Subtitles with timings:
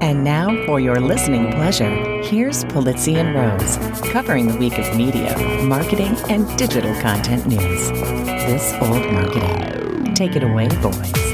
[0.00, 1.90] And now, for your listening pleasure,
[2.22, 3.76] here's Polizzi and Rose,
[4.12, 7.90] covering the week of media, marketing, and digital content news.
[7.90, 10.14] This old marketing.
[10.14, 11.25] Take it away, boys.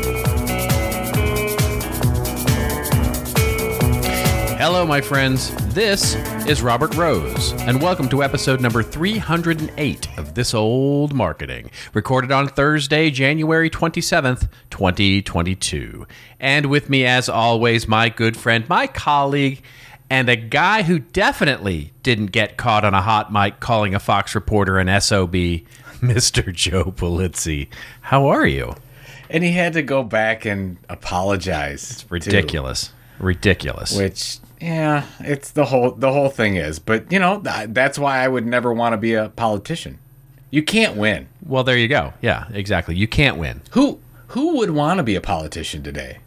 [4.62, 5.52] Hello, my friends.
[5.74, 6.14] This
[6.46, 12.46] is Robert Rose, and welcome to episode number 308 of This Old Marketing, recorded on
[12.46, 16.06] Thursday, January 27th, 2022.
[16.38, 19.64] And with me, as always, my good friend, my colleague,
[20.08, 24.32] and a guy who definitely didn't get caught on a hot mic calling a Fox
[24.32, 25.32] reporter an SOB,
[26.00, 26.54] Mr.
[26.54, 27.66] Joe Polizzi.
[28.02, 28.76] How are you?
[29.28, 31.90] And he had to go back and apologize.
[31.90, 32.92] It's Ridiculous.
[33.18, 33.96] Ridiculous.
[33.96, 36.78] which, yeah, it's the whole the whole thing is.
[36.78, 39.98] But you know, th- that's why I would never want to be a politician.
[40.50, 41.28] You can't win.
[41.44, 42.12] well, there you go.
[42.20, 42.94] Yeah, exactly.
[42.94, 43.62] You can't win.
[43.72, 43.98] Who
[44.28, 46.18] who would want to be a politician today?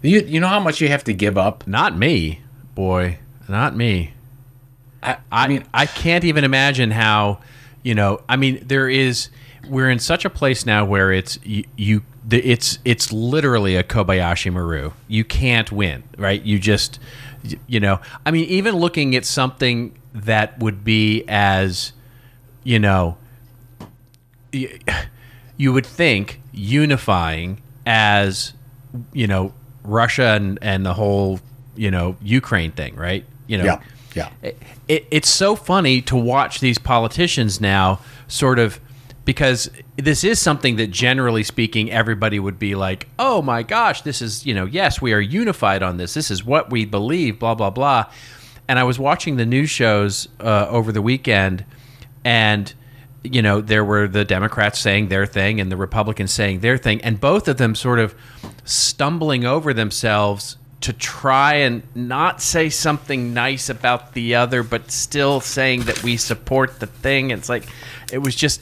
[0.00, 1.66] You you know how much you have to give up.
[1.66, 2.40] Not me,
[2.74, 3.18] boy.
[3.46, 4.14] Not me.
[5.02, 7.40] I, I mean, I can't even imagine how,
[7.82, 9.28] you know, I mean, there is
[9.68, 13.82] we're in such a place now where it's you, you the, it's it's literally a
[13.82, 14.92] Kobayashi Maru.
[15.08, 16.42] You can't win, right?
[16.42, 16.98] You just
[17.66, 21.92] you know, I mean, even looking at something that would be as
[22.64, 23.16] you know,
[24.52, 28.52] you would think unifying as
[29.12, 29.52] you know
[29.84, 31.40] Russia and and the whole
[31.76, 33.24] you know Ukraine thing, right?
[33.46, 33.82] You know, Yeah,
[34.14, 34.30] yeah.
[34.42, 38.80] It, it, it's so funny to watch these politicians now, sort of,
[39.26, 44.22] because this is something that generally speaking everybody would be like, oh my gosh, this
[44.22, 46.14] is you know, yes, we are unified on this.
[46.14, 47.38] This is what we believe.
[47.38, 48.06] Blah blah blah.
[48.68, 51.64] And I was watching the news shows uh, over the weekend,
[52.24, 52.72] and
[53.22, 57.00] you know there were the democrats saying their thing and the republicans saying their thing
[57.00, 58.14] and both of them sort of
[58.64, 65.40] stumbling over themselves to try and not say something nice about the other but still
[65.40, 67.64] saying that we support the thing it's like
[68.12, 68.60] it was just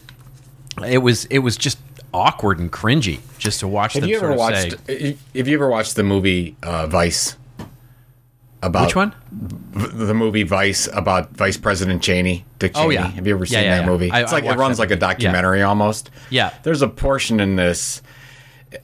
[0.87, 1.79] it was it was just
[2.13, 4.87] awkward and cringy just to watch Have you sort ever of watched?
[4.87, 7.37] say Have you ever watched the movie uh, Vice?
[8.63, 12.87] About which one v- the movie Vice about Vice President Cheney, Dick Cheney.
[12.87, 13.09] Oh, yeah.
[13.09, 13.87] Have you ever seen yeah, that yeah.
[13.87, 14.11] movie?
[14.11, 16.11] I- it's like it runs like a documentary almost.
[16.31, 16.51] Yeah.
[16.63, 18.01] There's a portion in this.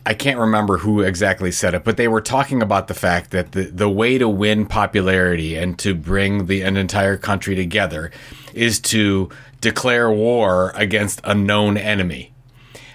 [0.05, 3.53] I can't remember who exactly said it, but they were talking about the fact that
[3.53, 8.11] the, the way to win popularity and to bring the an entire country together
[8.55, 9.31] is to
[9.61, 12.33] declare war against a known enemy.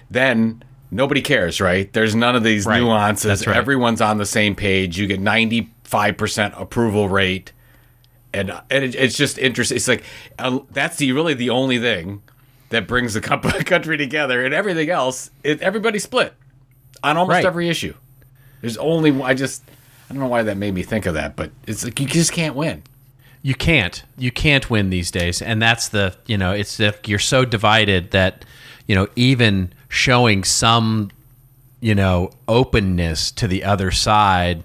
[0.10, 1.92] Then nobody cares, right?
[1.94, 2.80] There's none of these Right.
[2.80, 3.46] nuances.
[3.46, 3.56] Right.
[3.56, 4.98] Everyone's on the same page.
[4.98, 7.52] You get 95% approval rate
[8.34, 9.78] and and it, it's just interesting.
[9.78, 10.04] It's like
[10.40, 12.22] uh, that's the really the only thing
[12.70, 13.22] that brings the
[13.66, 16.34] country together, and everything else, it, everybody split
[17.04, 17.46] on almost Right.
[17.46, 17.94] every issue.
[18.62, 19.64] There's only I just
[20.10, 22.34] I don't know why that made me think of that, but it's like you just
[22.34, 22.84] can't win.
[23.46, 25.40] You can't you can't win these days.
[25.40, 28.44] And that's the you know it's if you're so divided that
[28.88, 31.12] you know even showing some
[31.80, 34.64] you know openness to the other side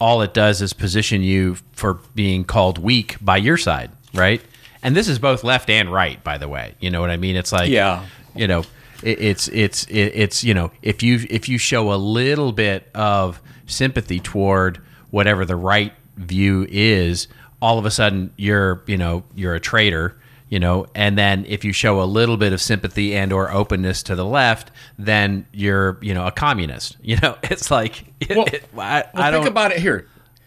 [0.00, 4.42] all it does is position you for being called weak by your side right?
[4.82, 6.74] And this is both left and right by the way.
[6.80, 7.36] You know what i mean?
[7.36, 8.04] It's like Yeah.
[8.34, 8.64] you know
[9.04, 12.90] it, it's it's it, it's you know if you if you show a little bit
[12.92, 14.80] of sympathy toward
[15.12, 17.28] whatever the right view is
[17.60, 20.16] all of a sudden you're you know you're a traitor
[20.48, 24.02] you know and then if you show a little bit of sympathy and or openness
[24.02, 28.46] to the left then you're you know a communist you know it's like it, Well,
[28.46, 30.06] it- I, Well, I think don't about it here.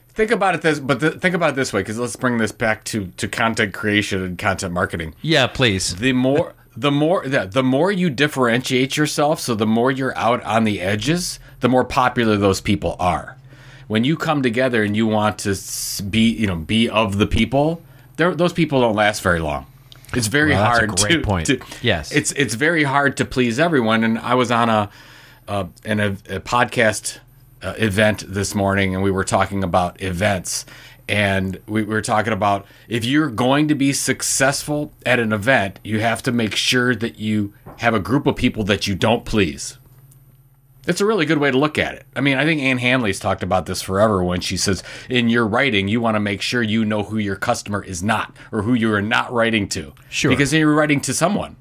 [0.10, 2.52] Think about it this, but th- think about it this way, because let's bring this
[2.52, 5.16] back to to content creation and content marketing.
[5.22, 9.92] yeah please the more the more the, the more you differentiate yourself so the more
[9.92, 13.38] you're out on the edges the more popular those people are
[13.90, 15.54] when you come together and you want to
[16.10, 17.82] be you know be of the people
[18.16, 19.66] those people don't last very long
[20.14, 21.48] it's very Well, hard to, point.
[21.48, 22.12] to- Yes.
[22.12, 24.90] it's it's very hard to please everyone and i was on a
[25.48, 27.18] uh, in a, a podcast
[27.64, 30.66] uh, event this morning and we were talking about events
[31.08, 36.00] and we were talking about if you're going to be successful at an event you
[36.00, 39.79] have to make sure that you have a group of people that you don't please
[40.88, 42.06] it's a really good way to look at it.
[42.16, 45.46] I mean, I think Ann Handley's talked about this forever when she says, in your
[45.46, 48.74] writing, you want to make sure you know who your customer is not or who
[48.74, 49.94] you are not writing to.
[50.10, 50.32] Sure.
[50.32, 51.58] Because then you're writing to someone.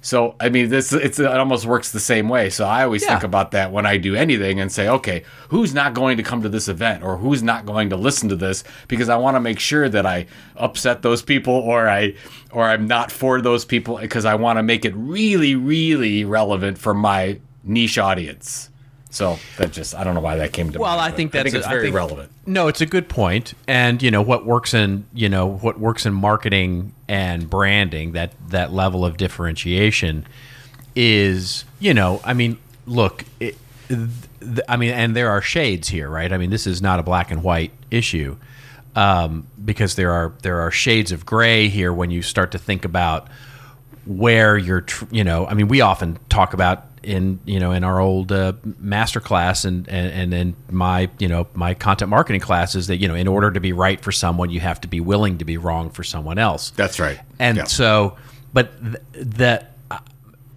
[0.00, 2.50] So, I mean, this it's, it almost works the same way.
[2.50, 3.08] So I always Yeah.
[3.08, 6.42] think about that when I do anything and say, okay, who's not going to come
[6.42, 9.40] to this event or who's not going to listen to this because I want to
[9.40, 10.26] make sure that I
[10.56, 12.16] upset those people or I
[12.50, 16.76] or I'm not for those people because I want to make it really, really relevant
[16.76, 18.70] for my niche audience.
[19.10, 20.98] So that just I don't know why that came to Well, mind.
[20.98, 22.30] Well, I think that's I think a- it's I very think- relevant.
[22.46, 23.54] No, it's a good point.
[23.68, 28.32] And you know what works in you know what works in marketing and branding that
[28.48, 30.26] that level of differentiation
[30.96, 33.56] is you know I mean look it,
[33.88, 37.02] th- I mean and there are shades here right I mean this is not a
[37.02, 38.36] black and white issue
[38.96, 42.84] um, because there are there are shades of gray here when you start to think
[42.84, 43.28] about
[44.06, 47.84] where you're tr- you know I mean we often talk about in you know in
[47.84, 52.40] our old uh, master class and, and and in my you know my content marketing
[52.40, 55.00] classes that you know in order to be right for someone you have to be
[55.00, 57.20] willing to be wrong for someone else That's right.
[57.38, 57.64] and Yeah.
[57.64, 58.16] so
[58.52, 59.98] but th- that uh,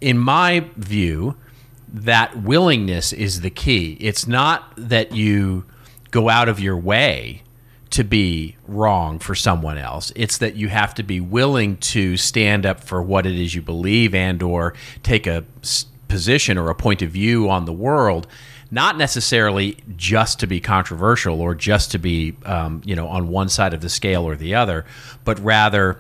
[0.01, 1.35] in my view
[1.89, 5.65] that willingness is the key it's not that you
[6.11, 7.43] go out of your way
[7.89, 12.65] to be wrong for someone else it's that you have to be willing to stand
[12.65, 14.73] up for what it is you believe and or
[15.03, 15.45] take a
[16.07, 18.27] position or a point of view on the world
[18.69, 23.49] not necessarily just to be controversial or just to be um, you know on one
[23.49, 24.85] side of the scale or the other
[25.23, 25.99] but rather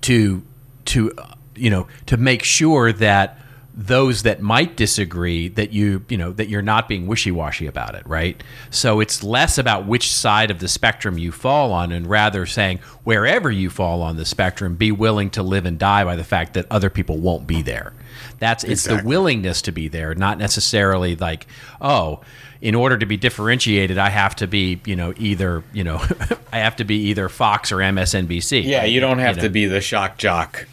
[0.00, 0.42] to
[0.84, 1.12] to
[1.54, 3.38] you know to make sure that
[3.74, 8.04] those that might disagree that you you know that you're not being wishy-washy about it
[8.06, 8.42] right?
[8.70, 12.78] So it's less about which side of the spectrum you fall on and rather saying
[13.04, 16.54] wherever you fall on the spectrum be willing to live and die by the fact
[16.54, 17.92] that other people won't be there
[18.38, 21.46] that's it's the willingness to be there not necessarily like
[21.80, 22.20] oh
[22.60, 26.02] in order to be differentiated i have to be you know either you know
[26.52, 29.42] i have to be either fox or msnbc Yeah, you don't have know.
[29.42, 30.66] to be the shock jock.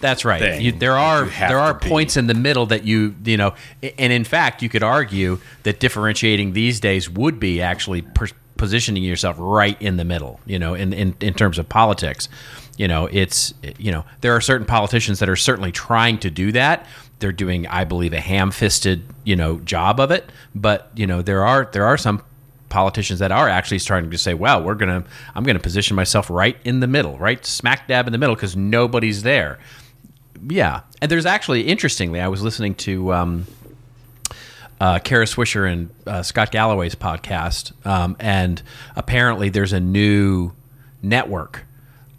[0.00, 0.60] That's right.
[0.60, 1.88] You, there are you there are to be.
[1.88, 5.78] points in the middle that you you know, and in fact, you could argue that
[5.78, 8.26] differentiating these days would be actually per-
[8.56, 10.40] positioning yourself right in the middle.
[10.44, 12.28] You know, in, in in terms of politics,
[12.76, 16.52] you know, it's you know there are certain politicians that are certainly trying to do
[16.52, 16.86] that.
[17.18, 20.30] They're doing, I believe, a ham-fisted you know job of it.
[20.54, 22.22] But you know, there are there are some
[22.68, 25.04] politicians that are actually starting to say, "Well, we're gonna,
[25.34, 28.56] I'm gonna position myself right in the middle, right smack dab in the middle, because
[28.56, 29.58] nobody's there."
[30.48, 33.46] Yeah, and there's actually interestingly, I was listening to um,
[34.80, 38.60] uh, Kara Swisher and uh, Scott Galloway's podcast, um, and
[38.96, 40.52] apparently there's a new
[41.02, 41.66] network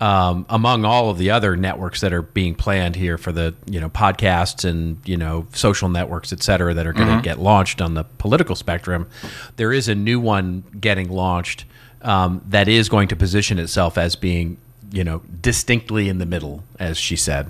[0.03, 3.79] um, among all of the other networks that are being planned here for the you
[3.79, 7.81] know podcasts and you know social networks, et cetera, that are going to get launched
[7.81, 9.07] on the political spectrum.
[9.55, 11.63] There is a new one getting launched
[12.01, 14.57] um, that is going to position itself as being
[14.91, 17.49] you know distinctly in the middle, as she said.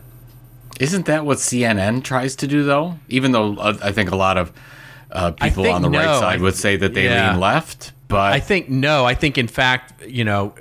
[0.79, 2.97] Isn't that what CNN tries to do, though?
[3.09, 4.51] Even though uh, I think a lot of
[5.11, 7.31] uh, people on the right side would say that they Yeah.
[7.31, 9.05] lean left, but I think no.
[9.05, 10.53] I think in fact, you know,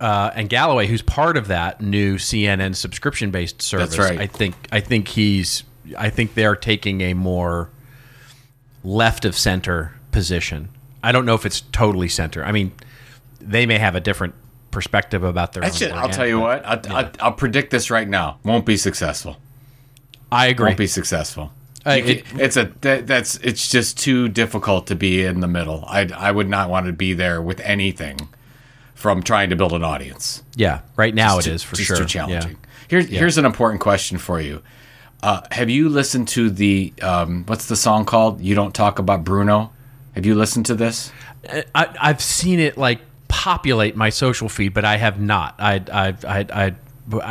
[0.00, 4.18] uh, and Galloway, who's part of that new CNN subscription-based service, right.
[4.18, 5.64] I think I think he's
[5.96, 7.70] I think they're taking a more
[8.84, 10.68] left of center position.
[11.02, 12.44] I don't know if it's totally center.
[12.44, 12.72] I mean,
[13.40, 14.34] they may have a different
[14.70, 15.62] perspective about their.
[15.62, 15.82] That's.
[15.82, 16.64] I'll tell you what.
[16.64, 18.38] I, I, I'll predict this right now.
[18.44, 19.36] Won't be successful.
[20.30, 20.66] I agree.
[20.66, 21.52] Won't be successful.
[21.86, 25.48] Uh, it- can- it's a that, that's it's just too difficult to be in the
[25.48, 25.84] middle.
[25.86, 28.28] I I would not want to be there with anything
[28.98, 30.42] from trying to build an audience.
[30.56, 31.96] yeah, right now It's it too- is for just sure.
[31.98, 32.06] too Yeah.
[32.08, 32.56] challenging.
[32.88, 34.60] Here's here's an important question for you.
[35.22, 38.40] Uh, have you listened to the um, what's the song called?
[38.40, 39.70] You don't talk about Bruno.
[40.14, 41.12] Have you listened to this?
[41.74, 45.54] I, I've seen it like populate my social feed, but I have not.
[45.58, 46.74] I I I I,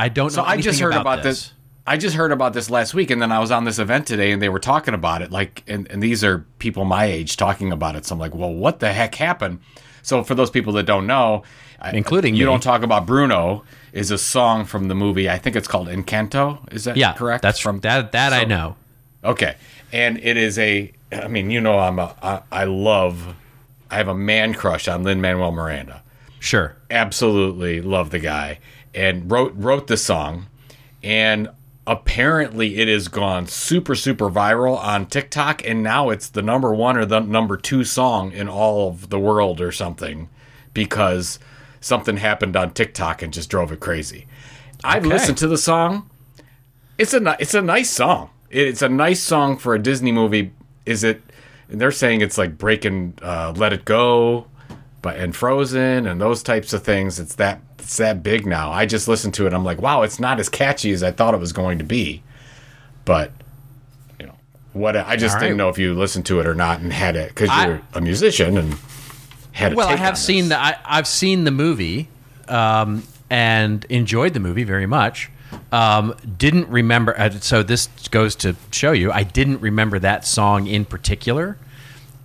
[0.05, 0.47] I don't So know.
[0.47, 1.51] I just heard about, this.
[1.85, 4.31] I just heard about this last week, and then I was on this event today,
[4.31, 5.31] and they were talking about it.
[5.31, 8.05] Like, and, and these are people my age talking about it.
[8.05, 9.59] So I'm like, well, what the heck happened?
[10.07, 11.43] So for those people that don't know,
[11.81, 12.51] I- Including you me.
[12.51, 15.29] don't talk about Bruno is a song from the movie.
[15.29, 16.59] I think it's called Encanto.
[16.73, 17.41] Is that Yeah, correct?
[17.43, 18.13] That's from that.
[18.13, 18.77] That I know.
[19.23, 19.55] Okay,
[19.91, 20.91] and it is a.
[21.11, 22.15] I mean, you know, I'm a.
[22.23, 23.35] I, I love.
[23.91, 26.01] I have a man crush on Lin Manuel Miranda.
[26.39, 26.75] Sure.
[26.89, 28.59] Absolutely love the guy,
[28.95, 30.45] and wrote wrote the song,
[31.03, 31.49] and
[31.87, 36.97] apparently it has gone super super viral on TikTok, and now it's the number one
[36.97, 40.29] or the number two song in all of the world or something,
[40.73, 41.39] because
[41.79, 44.27] something happened on TikTok and just drove it crazy.
[44.83, 45.13] I've Okay.
[45.13, 46.09] listened to the song.
[46.97, 48.29] It's a it's a nice song.
[48.49, 50.51] It's a nice song for a Disney movie.
[50.85, 51.21] Is it?
[51.69, 54.47] And they're saying it's like breaking uh, "Let It Go,"
[55.01, 57.19] but and Frozen and those types of things.
[57.19, 58.69] It's that it's that big now.
[58.69, 59.53] I just listened to it.
[59.53, 62.21] I'm like, wow, it's not as catchy as I thought it was going to be.
[63.05, 63.31] But
[64.19, 64.35] you know
[64.73, 64.97] what?
[64.97, 67.29] I just All didn't know if you listened to it or not and had it
[67.29, 68.75] because you're a musician and
[69.53, 69.71] had.
[69.71, 72.09] A Well, I have seen the I, I've seen the movie,
[72.49, 75.31] um, and enjoyed the movie very much.
[75.71, 77.17] Um, didn't remember.
[77.17, 81.57] Uh, so this goes to show you, I didn't remember that song in particular,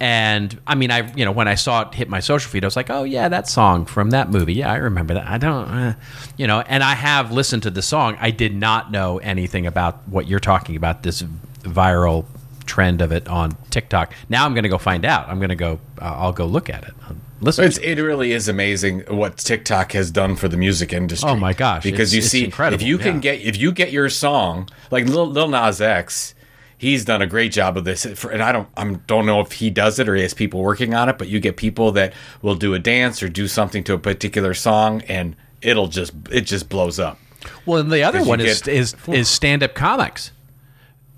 [0.03, 2.67] And I mean, I you know when I saw it hit my social feed, I
[2.67, 4.55] was like, oh yeah, that song from that movie.
[4.55, 5.29] Yeah, I remember that.
[5.29, 5.95] I don't, uh,
[6.37, 8.17] you know, and I have listened to the song.
[8.21, 11.05] I did not know anything about what you're talking about.
[11.05, 11.23] This
[11.63, 12.25] viral
[12.67, 14.13] trend of it on TikTok.
[14.29, 15.29] Now I'm going to go find out.
[15.29, 15.79] I'm going to go.
[16.01, 16.95] Uh, I'll go look at it.
[17.09, 17.65] I'll listen.
[17.65, 17.97] It's, to it.
[17.97, 21.31] it really is amazing what TikTok has done for the music industry.
[21.31, 23.71] Oh my gosh, Because it's- you it's see, incredible, if you can get if you
[23.71, 26.35] get your song like Lil, Lil Nas X,
[26.83, 28.05] he's done a great job of this.
[28.25, 30.93] And I don't I don't know if he does it or he has people working
[30.95, 32.13] on it, but you get people that
[32.43, 36.43] will do a dance or do something to a particular song, and it'll just it
[36.43, 37.19] just blows up.
[37.65, 40.33] Well, and the other one is get- is is stand up comics.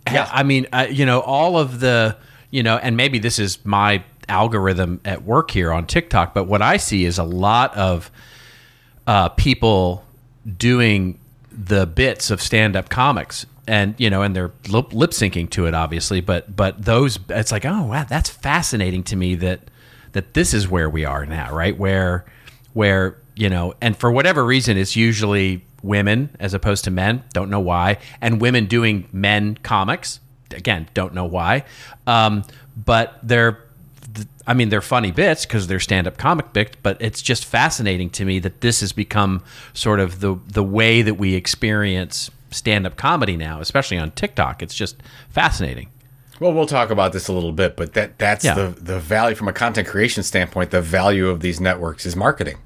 [0.07, 0.29] Yeah.
[0.31, 2.19] I mean, uh, you know, all of the,
[2.51, 6.61] you know, and maybe this is my algorithm at work here on TikTok, but what
[6.61, 8.11] I see is a lot of
[9.07, 10.05] uh, people
[10.59, 11.19] doing
[11.51, 13.47] the bits of stand up comics.
[13.67, 16.21] And you know, and they're lip lip syncing to it, obviously.
[16.21, 19.61] But but those, it's like, oh wow, that's fascinating to me that
[20.13, 21.77] that this is where we are now, right?
[21.77, 22.25] Where
[22.75, 27.25] where you know, and for whatever reason, it's usually women as opposed to men.
[27.33, 30.21] Don't know why, and women doing men comics.
[30.51, 31.65] Again, don't know why.
[32.07, 32.45] Um,
[32.77, 33.65] but they're,
[34.47, 36.77] I mean, they're funny bits because they're stand-up comic bits.
[36.83, 39.43] But it's just fascinating to me that this has become
[39.73, 44.63] sort of the the way that we experience stand-up comedy now, especially on TikTok.
[44.63, 44.97] It's just
[45.29, 45.89] fascinating.
[46.41, 48.55] Well, we'll talk about this a little bit, but that that's Yeah.
[48.55, 50.71] the the value from a content creation standpoint.
[50.71, 52.59] The value of these networks is marketing.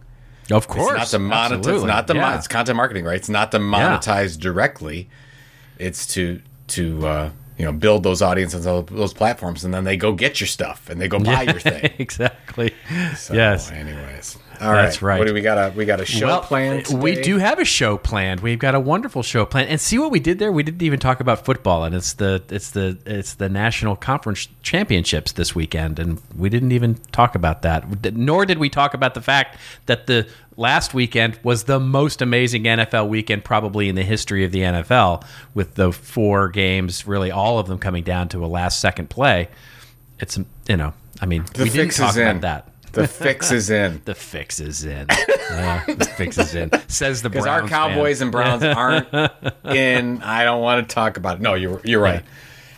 [0.51, 1.75] Of It's course, not to monetize.
[1.77, 2.37] It's not the Yeah.
[2.37, 3.17] it's content marketing, right?
[3.17, 5.11] It's not to monetize directly.
[5.79, 9.99] It's to to uh, you know build those audiences on those platforms, and then they
[9.99, 11.91] go get your stuff and they go buy your thing.
[11.99, 12.73] exactly.
[13.17, 13.71] So, yes.
[13.71, 14.83] Anyways, all right.
[14.83, 15.19] That's right.
[15.19, 15.59] What do we got?
[15.59, 16.89] A we got a show well, planned.
[16.89, 18.41] We do have a show planned.
[18.41, 19.69] We've got a wonderful show planned.
[19.69, 20.51] And see what we did there?
[20.53, 24.49] We didn't even talk about football and it's the it's the it's the National Conference
[24.63, 28.15] Championships this weekend and we didn't even talk about that.
[28.15, 32.65] Nor did we talk about the fact that the last weekend was the most amazing
[32.65, 35.25] NFL weekend probably in the history of the NFL
[35.55, 39.49] with the four games, really all of them coming down to a last second play.
[40.19, 40.39] It's
[40.69, 42.29] you know, I mean, The we didn't talk is in.
[42.29, 42.73] about that.
[43.03, 44.01] The fix is in.
[44.05, 45.07] The fix is in.
[45.51, 46.71] Yeah, the fix is in.
[46.89, 48.27] Says the Because our Cowboys fan.
[48.27, 49.09] and Browns aren't
[49.65, 50.23] in.
[50.23, 51.41] I don't want to talk about it.
[51.43, 52.23] No, you're you're right.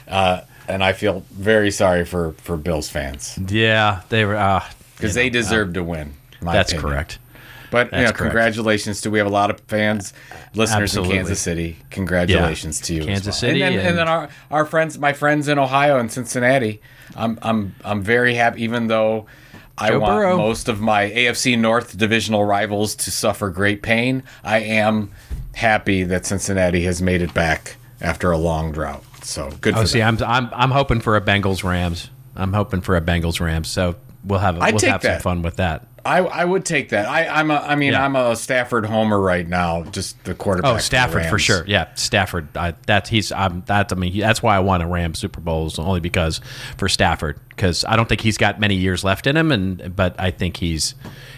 [0.09, 4.37] Uh, and I feel very sorry for for Bills fans Yeah, they were.
[4.37, 4.65] Uh,
[4.97, 6.15] because you they know, deserve to win.
[6.43, 6.91] That's opinion.
[6.91, 7.19] correct.
[7.71, 10.13] But you know, congratulations to we have a lot of fans,
[10.55, 11.15] listeners Absolutely.
[11.15, 11.77] in Kansas City.
[11.91, 12.87] Congratulations Yeah.
[12.87, 13.33] to you, as Kansas well.
[13.35, 16.81] City and then, and, and- then our our friends, my friends in Ohio and Cincinnati.
[17.17, 19.27] I'm I'm I'm very happy, even though
[19.81, 20.37] I Joe want Burrow.
[20.37, 24.23] most of my AFC North divisional rivals to suffer great pain.
[24.45, 25.11] I am
[25.55, 29.05] happy that Cincinnati has made it back after a long drought.
[29.23, 30.19] So good oh, for Oh, see, them.
[30.21, 32.11] I'm I'm I'm hoping for a Bengals Rams.
[32.37, 33.69] I'm hoping for a Bengals Rams.
[33.69, 35.87] So we'll have I'd we'll have some fun with that.
[36.05, 37.07] I, I would take that.
[37.07, 38.05] I, I'm a I mean Yeah.
[38.05, 39.83] I'm a Stafford homer right now.
[39.85, 40.75] Just the quarterback.
[40.75, 41.43] Oh, Stafford for Rams.
[41.43, 41.65] sure.
[41.67, 42.49] Yeah, Stafford.
[42.57, 43.31] I, that's he's.
[43.33, 43.63] I'm.
[43.67, 46.41] That I mean, he- that's why I want a Rams Super Bowls only because
[46.77, 50.15] for Stafford because I don't think he's got many years left in him, and but
[50.19, 50.95] I think he's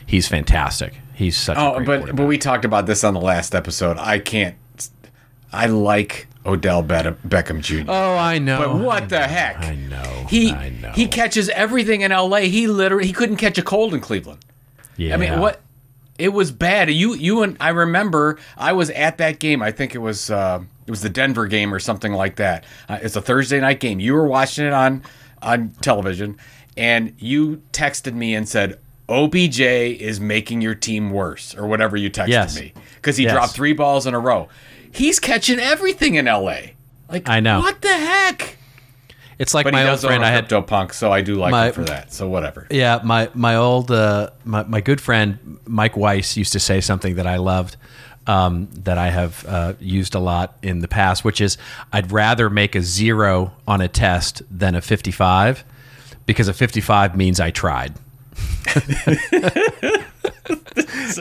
[0.07, 0.95] he's fantastic.
[1.15, 1.57] He's such.
[1.57, 3.99] a Oh, but but we talked about this on the last episode.
[3.99, 4.57] I can't.
[5.53, 6.95] I like Odell Be-
[7.29, 7.85] Beckham Jr.
[7.91, 8.59] Oh, I know.
[8.59, 9.59] but what I the know, heck?
[9.59, 10.27] I know.
[10.29, 10.93] He I know.
[10.93, 12.49] he catches everything in L.A.
[12.49, 14.45] He literally he couldn't catch a cold in Cleveland.
[14.97, 15.15] Yeah.
[15.15, 15.61] I mean, what?
[16.19, 16.91] It was bad.
[16.91, 19.63] You you and I remember I was at that game.
[19.63, 22.65] I think it was uh, it was the Denver game or something like that.
[22.89, 23.99] Uh, it's a Thursday night game.
[23.99, 25.03] You were watching it on
[25.41, 26.37] on television,
[26.77, 28.79] and you texted me and said.
[29.09, 32.59] OBJ is making your team worse, or whatever you texted Yes.
[32.59, 33.33] me, because he Yes.
[33.35, 34.49] dropped three balls in a row.
[34.91, 36.71] He's catching everything in LA.
[37.11, 37.59] Like I know.
[37.61, 38.57] what the heck?
[39.43, 40.23] It's like But my old friend.
[40.23, 42.13] a I had crypto punk, so I do like My- him for that.
[42.13, 42.67] So whatever.
[42.71, 47.17] Yeah, my my old uh, my my good friend Mike Weiss used to say something
[47.17, 47.77] that I loved.
[48.25, 51.59] Um, that I have uh, used a lot in the past, which is
[51.93, 55.65] I'd rather make a zero on a test than a 55
[56.25, 57.95] because a 55 means I tried.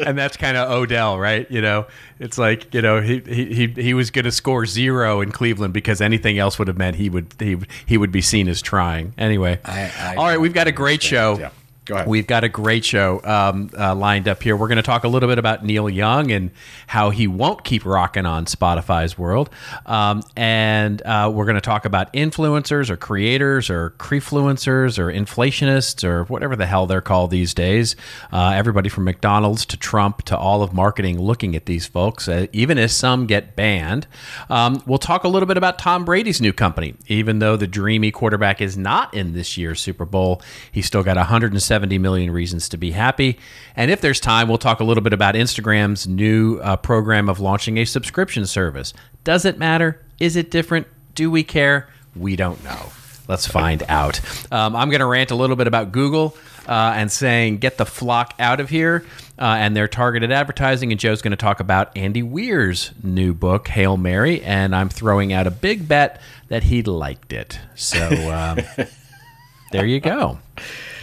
[0.05, 1.49] and that's kind of Odell, right?
[1.51, 1.85] You know,
[2.19, 5.73] it's like you know he he he, he was going to score zero in Cleveland
[5.73, 9.13] because anything else would have meant he would he he would be seen as trying.
[9.17, 11.37] Anyway, I- I all right, we've got a great show.
[11.39, 11.49] Yeah.
[11.91, 12.07] Go ahead.
[12.07, 14.55] We've got a great show um, uh, lined up here.
[14.55, 16.51] We're going to talk a little bit about Neil Young and
[16.87, 19.49] how he won't keep rocking on Spotify's world.
[19.85, 26.05] Um, and uh, we're going to talk about influencers or creators or crefluencers or inflationists
[26.05, 27.97] or whatever the hell they're called these days.
[28.31, 32.47] Uh, everybody from McDonald's to Trump to all of marketing looking at these folks, uh,
[32.53, 34.07] even as some get banned.
[34.49, 36.95] Um, we'll talk a little bit about Tom Brady's new company.
[37.07, 41.17] Even though the dreamy quarterback is not in this year's Super Bowl, he's still got
[41.17, 43.37] 170 million reasons to be happy.
[43.75, 47.39] And if there's time, we'll talk a little bit about Instagram's new uh, program of
[47.39, 48.93] launching a subscription service.
[49.23, 50.03] Does it matter?
[50.19, 50.87] Is it different?
[51.15, 51.89] Do we care?
[52.15, 52.91] We don't know.
[53.27, 54.19] Let's find out.
[54.51, 56.35] Um, I'm going to rant a little bit about Google
[56.67, 59.05] uh, and saying, get the flock out of here
[59.39, 60.91] uh, and their targeted advertising.
[60.91, 64.41] And Joe's going to talk about Andy Weir's new book, Hail Mary.
[64.43, 66.19] And I'm throwing out a big bet
[66.49, 67.59] that he liked it.
[67.75, 68.59] So um,
[69.71, 70.39] there you go.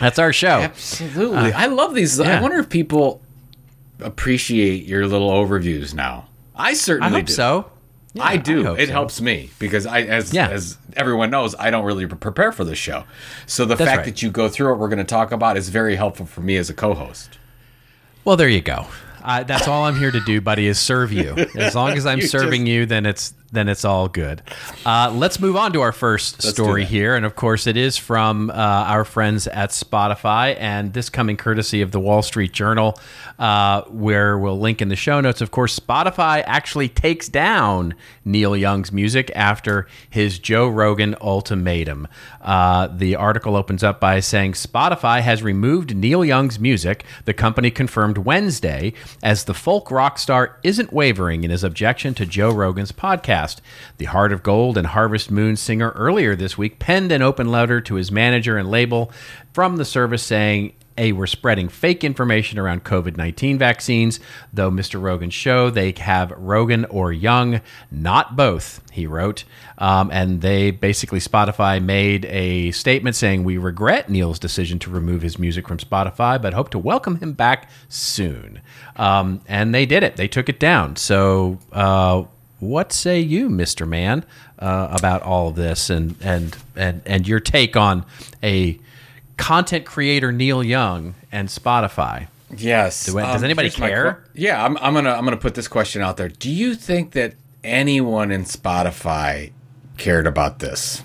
[0.01, 0.61] That's our show.
[0.61, 1.53] Absolutely.
[1.53, 2.19] I love these.
[2.21, 3.21] I wonder if people
[4.01, 6.27] appreciate your little overviews now.
[6.55, 7.33] I I certainly hope do.
[7.33, 7.71] so.
[8.15, 8.65] Yeah, I do.
[8.65, 8.93] hope it so.
[8.93, 10.49] helps me because I, as Yeah.
[10.49, 13.05] as everyone knows, I don't really prepare for this show.
[13.47, 14.05] So the That's fact right.
[14.07, 16.57] that you go through what we're going to talk about is very helpful for me
[16.57, 17.39] as a co-host.
[18.25, 18.87] Well, there you go.
[19.23, 21.35] Uh, that's all I'm here to do, buddy, is serve you.
[21.57, 24.43] As long as I'm You serving just- you, then it's then it's all good.
[24.85, 27.97] Uh, let's move on to our 1st do story here, and of course, it is
[27.97, 32.99] from uh, our friends at Spotify, and this coming courtesy of the Wall Street Journal,
[33.39, 35.41] uh, where we'll link in the show notes.
[35.41, 42.07] Of course, Spotify actually takes down Neil Young's music after his Joe Rogan ultimatum.
[42.43, 47.05] Uh, the article opens up by saying Spotify has removed Neil Young's music.
[47.25, 52.27] The company confirmed Wednesday as the folk rock star isn't wavering in his objection to
[52.27, 53.38] Joe Rogan's podcast.
[53.99, 57.81] The Heart of Gold and Harvest Moon singer earlier this week penned an open letter
[57.83, 59.13] to his manager and label
[59.53, 64.21] from the service saying, a we're spreading fake information around COVID 19 vaccines,
[64.53, 65.01] though Mr.
[65.01, 69.45] Rogan's show, they have Rogan or Young, not both, he wrote.
[69.79, 75.23] Um, and they basically, Spotify made a statement saying, We regret Neil's decision to remove
[75.23, 78.61] his music from Spotify, but hope to welcome him back soon.
[78.97, 80.97] Um, and they did it, they took it down.
[80.97, 82.25] So, uh,
[82.61, 83.87] what say you, Mr.
[83.87, 84.25] Man,
[84.59, 88.05] uh, about all of this and, and, and, and your take on
[88.43, 88.79] a
[89.37, 92.27] content creator Neil Young and Spotify.
[92.57, 93.07] Yes.
[93.07, 94.13] Do- does anybody care?
[94.35, 96.29] que- yeah, I'm, I'm gonna I'm gonna put this question out there.
[96.29, 99.53] Do you think that anyone in Spotify
[99.99, 101.03] cared about this?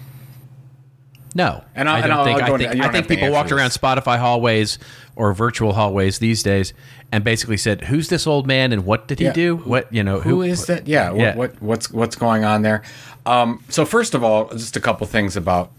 [1.36, 2.42] No, And I'll- I don't I'll- think.
[2.42, 3.72] I think, I think people walked around.
[3.72, 4.78] Spotify hallways
[5.16, 6.74] or virtual hallways these days
[7.12, 9.34] and basically said, "Who's this old man and what did he Yeah.
[9.34, 9.56] do?
[9.58, 10.20] What you know?
[10.22, 10.88] Who is that?
[10.88, 12.82] Yeah, what- What, what's what's going on there?
[13.26, 15.72] Um, so first of all, just a couple things about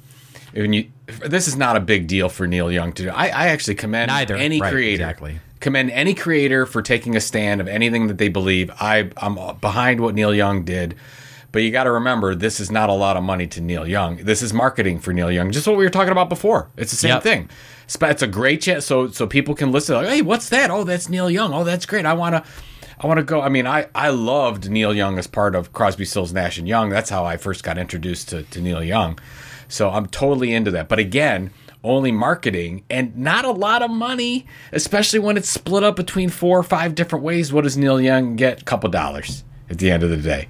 [0.54, 0.86] when you.
[1.26, 3.08] This is not a big deal for Neil Young to do.
[3.10, 4.36] I, I actually commend Neither.
[4.36, 5.02] any Right, creator.
[5.02, 5.40] exactly.
[5.60, 8.70] Commend any creator for taking a stand of anything that they believe.
[8.80, 10.94] I I'm behind what Neil Young did.
[11.54, 14.16] But you got to remember, this is not a lot of money to Neil Young.
[14.16, 15.52] This is marketing for Neil Young.
[15.52, 16.68] Just what we were talking about before.
[16.76, 17.22] It's the same Yep.
[17.22, 17.48] thing.
[17.86, 19.94] It's a great chance, so so people can listen.
[19.94, 20.72] Like, hey, what's that?
[20.72, 21.54] Oh, that's Neil Young.
[21.54, 22.06] Oh, that's great.
[22.06, 22.42] I want to,
[23.00, 23.40] I want to go.
[23.40, 26.90] I mean, I I loved Neil Young as part of Crosby, Stills, Nash and Young.
[26.90, 29.16] That's how I first got introduced to to Neil Young.
[29.68, 30.88] So I'm totally into that.
[30.88, 31.50] But again,
[31.84, 36.58] only marketing and not a lot of money, especially when it's split up between four
[36.58, 37.52] or five different ways.
[37.52, 38.62] What does Neil Young get?
[38.62, 40.48] A couple dollars at the end of the day.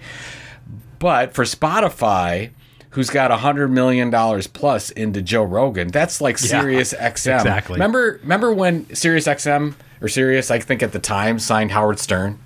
[1.04, 2.48] But for Spotify,
[2.88, 7.40] who's got a hundred million dollars plus into Joe Rogan, that's like Yeah, Sirius XM.
[7.40, 7.74] exactly.
[7.74, 12.38] Remember, remember when Sirius XM or Sirius, I think at the time, signed Howard Stern,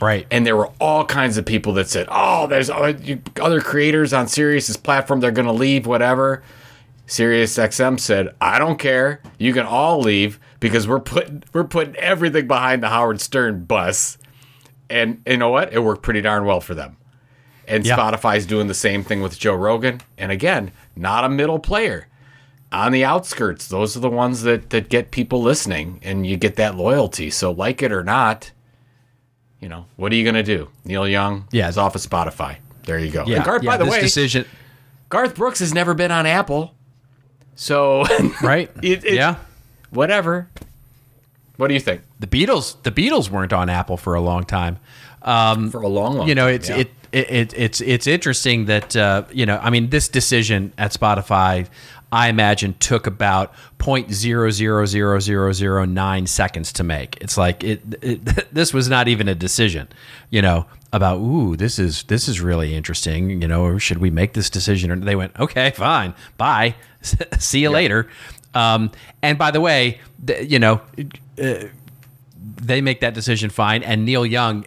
[0.00, 0.28] right?
[0.30, 2.96] and there were all kinds of people that said, "Oh, there's other
[3.40, 5.18] other creators on Sirius's platform.
[5.18, 6.44] They're going to leave, whatever."
[7.08, 9.20] Sirius XM said, "I don't care.
[9.38, 14.18] You can all leave because we're putting we're putting everything behind the Howard Stern bus."
[14.88, 15.72] And you know what?
[15.72, 16.94] It worked pretty darn well for them.
[17.68, 17.96] And Yeah.
[17.96, 20.00] Spotify's doing the same thing with Joe Rogan.
[20.16, 22.08] And again, not a middle player.
[22.72, 26.56] On the outskirts, those are the ones that, that get people listening and you get
[26.56, 27.30] that loyalty.
[27.30, 28.50] So like it or not,
[29.60, 30.68] you know, what are you gonna do?
[30.84, 31.68] Neil Young Yeah.
[31.68, 32.56] is off of Spotify.
[32.84, 33.24] There you go.
[33.26, 33.36] Yeah.
[33.36, 34.44] and Garth, yeah, by the this way, decision,
[35.08, 36.74] Garth Brooks has never been on Apple.
[37.54, 38.04] So
[38.42, 38.70] right?
[38.82, 39.36] It- it- yeah.
[39.90, 40.48] whatever.
[41.56, 42.02] What do you think?
[42.20, 44.78] The Beatles, the Beatles weren't on Apple for a long time.
[45.22, 46.76] Um, For a long, long you know, it's yeah.
[46.78, 50.92] it, it, it it's it's interesting that uh, you know, I mean, this decision at
[50.92, 51.68] Spotify,
[52.12, 57.18] I imagine, took about point zero zero zero zero zero nine seconds to make.
[57.20, 59.88] It's like it, it this was not even a decision,
[60.30, 64.10] you know, about ooh, this is this is really interesting, you know, or should we
[64.10, 64.90] make this decision?
[64.90, 66.74] And they went, okay, fine, bye,
[67.38, 68.08] see you later.
[68.54, 68.90] Um,
[69.22, 70.80] and by the way, th- you know,
[71.40, 71.64] uh,
[72.40, 73.82] they make that decision fine.
[73.82, 74.64] And Neil Young,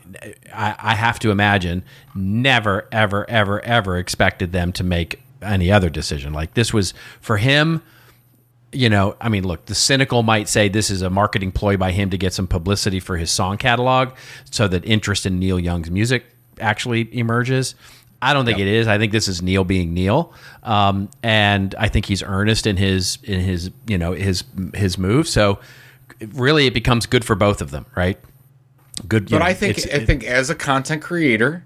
[0.54, 5.90] I, I have to imagine, never, ever, ever, ever expected them to make any other
[5.90, 6.34] decision.
[6.34, 7.82] Like this was for him.
[8.74, 11.92] You know, I mean, look, the cynical might say this is a marketing ploy by
[11.92, 14.14] him to get some publicity for his song catalog
[14.50, 16.24] so that interest in Neil Young's music
[16.60, 17.76] actually emerges.
[18.22, 18.88] I don't think it is.
[18.88, 20.32] I think this is Neil being Neil,
[20.62, 24.44] um, and I think he's earnest in his in his you know his
[24.76, 25.28] his move.
[25.28, 25.60] So
[26.34, 28.18] really, it becomes good for both of them, right?
[29.08, 31.64] Good, But know, I think I think as a content creator,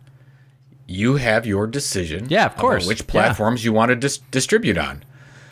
[0.87, 2.27] you have your decision.
[2.29, 2.87] Yeah, of course.
[2.87, 3.05] Which Yeah.
[3.07, 5.03] platforms you want to dis- distribute on.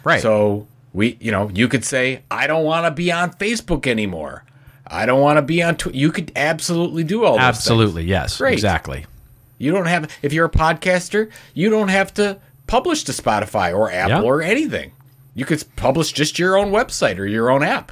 [0.03, 0.21] right.
[0.21, 4.43] So we, you know, you could say, I don't want to be on Facebook anymore.
[4.85, 5.75] I don't want to be on.
[5.77, 5.95] Tw-.
[5.95, 7.39] You could absolutely do all.
[7.39, 8.09] Absolutely, things.
[8.09, 8.53] yes, Great.
[8.53, 9.05] exactly.
[9.57, 10.11] You don't have.
[10.21, 12.37] If you're a podcaster, you don't have to
[12.67, 14.21] publish to Spotify or Apple Yeah.
[14.29, 14.91] or anything.
[15.35, 17.91] You could publish just your own website or your own app.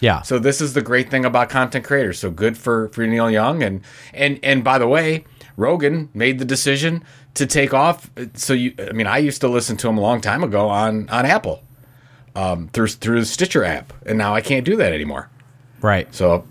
[0.00, 0.22] Yeah.
[0.22, 2.18] So this is the great thing about content creators.
[2.18, 3.80] So good for for Neil Young and
[4.14, 5.24] and and by the way,
[5.56, 7.02] Rogan made the decision
[7.34, 8.10] to take off.
[8.34, 11.08] So you, I mean, I used to listen to him a long time ago on
[11.08, 11.62] on Apple,
[12.34, 15.30] um, through through the Stitcher app, and now I can't do that anymore.
[15.80, 16.12] right.
[16.14, 16.44] So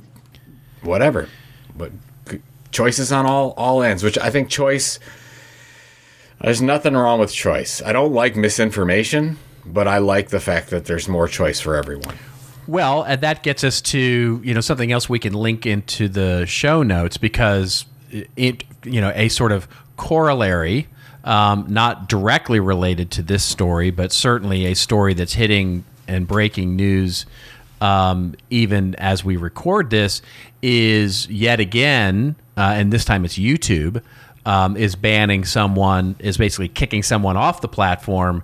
[0.81, 1.29] whatever,
[1.75, 1.91] but
[2.71, 4.99] choices on all all ends, which I think choice.
[6.41, 7.81] There's nothing wrong with choice.
[7.81, 12.15] I don't like misinformation, but I like the fact that there's more choice for everyone.
[12.67, 16.45] Well, and that gets us to you know something else we can link into the
[16.45, 17.85] show notes because
[18.35, 20.87] it you know a sort of corollary,
[21.23, 26.75] um, not directly related to this story, but certainly a story that's hitting and breaking
[26.75, 27.25] news
[27.81, 30.21] um, even as we record this
[30.61, 34.01] is yet again, uh, and this time it's YouTube.
[34.45, 38.43] Um, is banning someone is basically kicking someone off the platform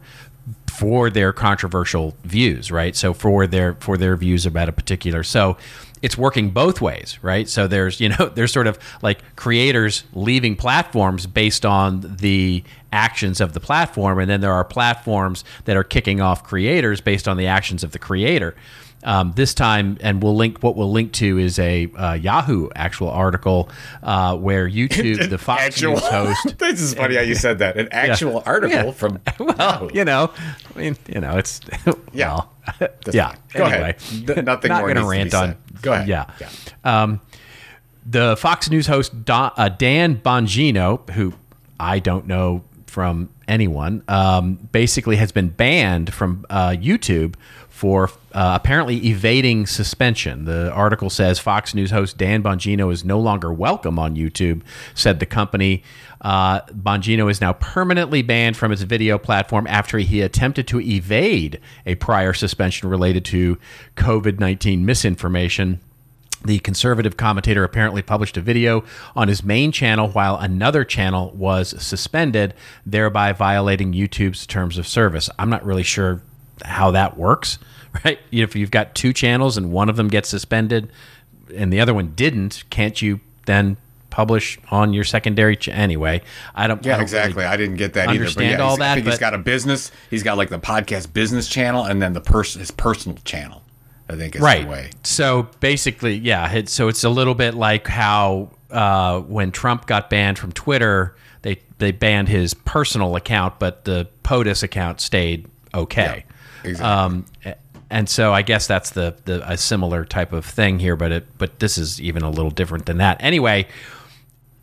[0.68, 2.96] for their controversial views, right?
[2.96, 5.58] So for their for their views about a particular so
[6.04, 7.48] it's working both ways, right?
[7.48, 13.42] So there's you know there's sort of like creators leaving platforms based on the actions
[13.42, 17.38] of the platform, and then there are platforms that are kicking off creators based on
[17.38, 18.54] the actions of the creator.
[19.04, 20.64] Um, this time, and we'll link.
[20.64, 23.70] What we'll link to is a uh, Yahoo actual article
[24.02, 27.78] uh, where YouTube, the Fox actual News host, this is funny how you said that.
[27.78, 28.92] An actual article Yeah.
[28.92, 29.90] from well, Yahoo.
[29.94, 30.32] you know,
[30.76, 31.60] I mean, you know, it's
[32.14, 32.36] Yeah.
[32.36, 32.50] well,
[33.12, 33.36] yeah.
[33.54, 34.46] Go anyway, ahead.
[34.46, 35.50] Nothing not more gonna needs to rant on.
[35.74, 35.82] said.
[35.82, 36.08] Go ahead.
[36.08, 36.26] Yeah.
[36.40, 36.50] Yeah.
[37.04, 37.22] Um,
[38.06, 41.34] the Fox News host Don, uh, Dan Bongino, who
[41.80, 47.36] I don't know from anyone, um, basically has been banned from uh, YouTube
[47.74, 50.46] for uh, apparently evading suspension.
[50.46, 54.62] The article says Fox News host Dan Bongino is no longer welcome on YouTube,
[54.94, 55.82] said the company.
[56.22, 61.60] Uh, Bongino is now permanently banned from its video platform after he attempted to evade
[61.88, 63.58] a prior suspension related to
[63.96, 65.80] COVID 19 misinformation.
[66.46, 68.84] The conservative commentator apparently published a video
[69.16, 72.54] on his main channel while another channel was suspended,
[72.86, 75.28] thereby violating YouTube's terms of service.
[75.40, 76.22] I'm not really sure
[76.66, 77.58] how that works,
[78.06, 78.20] right?
[78.32, 80.92] If you've got two channels and one of them gets suspended
[81.56, 83.78] and the other one didn't, can't you then
[84.10, 86.22] publish on your secondary ch- anyway?
[86.56, 86.86] I don't.
[86.86, 87.36] I Yeah, don't exactly.
[87.44, 88.20] really- I didn't get that either.
[88.20, 89.92] But understand yeah, all he's- I that, think he's got a business.
[90.10, 93.62] He's got like the podcast business channel and then the person his personal channel.
[94.10, 94.90] I think is right the way.
[95.04, 100.10] so basically yeah it, so it's a little bit like how uh, when trump got
[100.10, 106.26] banned from twitter they they banned his personal account but the potus account stayed okay
[106.28, 106.33] Yeah,
[106.64, 106.86] exactly.
[106.86, 107.26] um,
[107.90, 111.38] and so i guess that's the, the a similar type of thing here but it
[111.38, 113.68] but this is even a little different than that anyway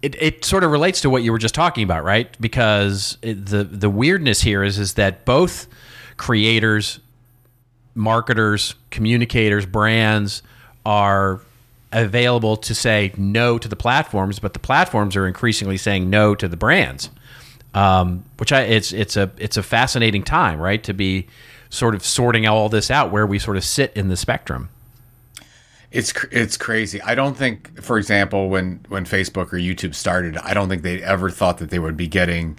[0.02, 2.34] it, it sort of relates to what you were just talking about, right?
[2.40, 5.66] Because it, the the weirdness here is is that both
[6.16, 7.00] creators,
[7.94, 10.42] marketers, communicators, brands
[10.86, 11.40] are
[11.92, 16.48] available to say no to the platforms, but the platforms are increasingly saying no to
[16.48, 17.10] the brands.
[17.74, 20.82] Um, which I it's it's a it's a fascinating time, right?
[20.84, 21.26] To be
[21.70, 24.68] sort of sorting all this out where we sort of sit in the spectrum.
[25.90, 27.00] It's it's crazy.
[27.02, 31.02] I don't think, for example, when when Facebook or YouTube started, I don't think they
[31.02, 32.58] ever thought that they would be getting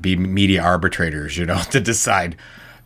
[0.00, 2.36] be media arbitrators, you know, to decide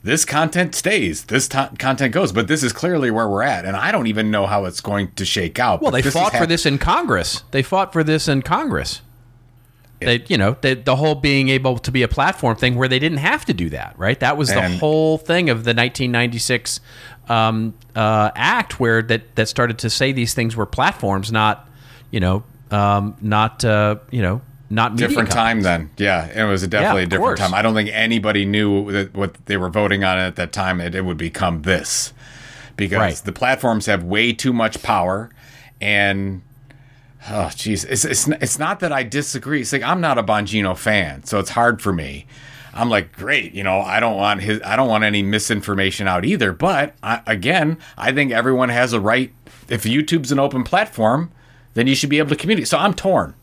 [0.02, 2.32] this content stays, this to- content goes.
[2.32, 5.12] But this is clearly where we're at, and I don't even know how it's going
[5.12, 5.82] to shake out.
[5.82, 7.44] Well, they fought for hap- this in Congress.
[7.50, 9.02] They fought for this in Congress.
[10.04, 12.98] They, you know, they, the whole being able to be a platform thing where they
[12.98, 14.18] didn't have to do that, right?
[14.20, 16.80] That was the And- whole thing of the 1996
[17.28, 21.68] um, uh, act, where that that started to say these things were platforms, not,
[22.10, 25.90] you know, um, not uh, you know, not different time then.
[25.98, 27.40] Yeah, it was definitely of a different course.
[27.40, 27.54] time.
[27.54, 30.94] I don't think anybody knew that what they were voting on at that time it,
[30.94, 32.12] it would become this.
[32.76, 33.14] because Right.
[33.16, 35.28] the platforms have way too much power
[35.80, 36.40] and
[37.28, 40.76] oh jeez it's, it's it's not that I disagree it's like I'm not a Bongino
[40.76, 42.26] fan so it's hard for me
[42.74, 46.24] I'm like great you know I don't want his I don't want any misinformation out
[46.24, 49.32] either but I, again I think everyone has a right
[49.68, 51.30] if YouTube's an open platform
[51.74, 53.34] then you should be able to communicate so I'm torn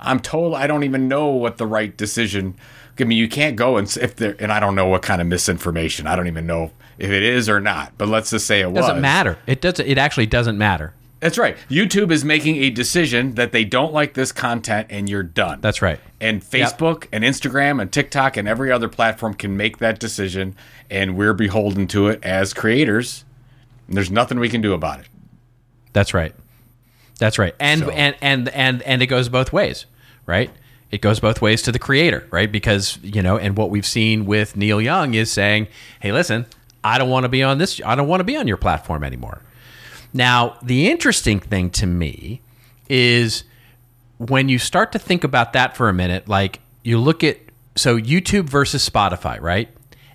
[0.00, 2.56] I'm told I don't even know what the right decision.
[2.98, 5.26] I mean, you can't go and if there, and I don't know what kind of
[5.26, 6.06] misinformation.
[6.06, 7.92] I don't even know if it is or not.
[7.96, 8.86] But let's just say it was.
[8.86, 9.38] doesn't matter.
[9.46, 9.86] It doesn't.
[9.86, 10.92] It actually doesn't matter.
[11.20, 11.56] That's right.
[11.68, 15.60] YouTube is making a decision that they don't like this content, and you're done.
[15.60, 16.00] That's right.
[16.20, 20.56] And Facebook and Instagram and TikTok and every other platform can make that decision,
[20.90, 23.24] and we're beholden to it as creators.
[23.88, 25.06] There's nothing we can do about it.
[25.92, 26.34] That's right.
[27.18, 27.54] That's right.
[27.60, 29.84] And So- and and and and it goes both ways,
[30.26, 30.50] right?
[30.90, 32.50] It goes both ways to the creator, right?
[32.50, 35.68] Because, you know, and what we've seen with Neil Young is saying,
[36.00, 36.46] "Hey, listen,
[36.82, 39.04] I don't want to be on this I don't want to be on your platform
[39.04, 39.42] anymore."
[40.12, 42.40] Now, the interesting thing to me
[42.88, 43.44] is
[44.18, 47.38] when you start to think about that for a minute, like you look at
[47.76, 49.68] so YouTube versus Spotify, right?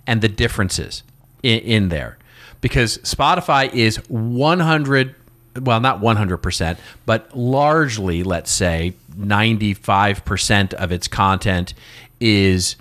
[0.06, 1.02] And the differences
[1.42, 2.18] in, in there.
[2.60, 5.14] Because Spotify is 100
[5.60, 11.74] well, not 100%, but largely, let's say, 95% of its content
[12.20, 12.76] is,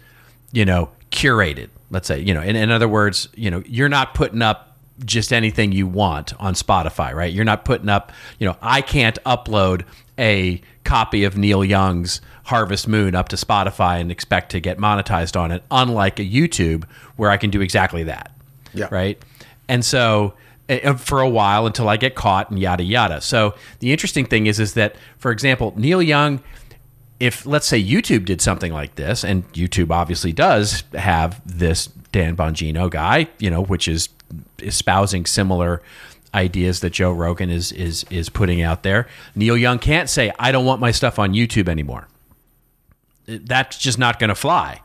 [0.52, 1.70] you know, curated.
[1.92, 5.34] Let's say, you know, in, in other words, you know, you're not putting up just
[5.34, 7.34] anything you want on Spotify, right?
[7.34, 9.84] You're not putting up, you know, I can't upload
[10.18, 15.40] a copy of Neil Young's Harvest Moon up to Spotify and expect to get monetized
[15.40, 18.32] on it, unlike a YouTube where I can do exactly that.
[18.74, 18.88] Yeah.
[18.92, 19.22] Right.
[19.68, 20.36] And so
[20.70, 23.22] uh, for a while until I get caught and yada yada.
[23.22, 26.42] So the interesting thing is, is that, for example, Neil Young,
[27.20, 32.36] if let's say YouTube did something like this, and YouTube obviously does have this Dan
[32.36, 34.10] Bongino guy, you know, which is
[34.60, 35.82] espousing similar
[36.34, 39.08] ideas that Joe Rogan is is is putting out there.
[39.36, 42.08] Neil Young can't say, "I don't want my stuff on YouTube anymore."
[43.28, 44.82] That's just not going to fly.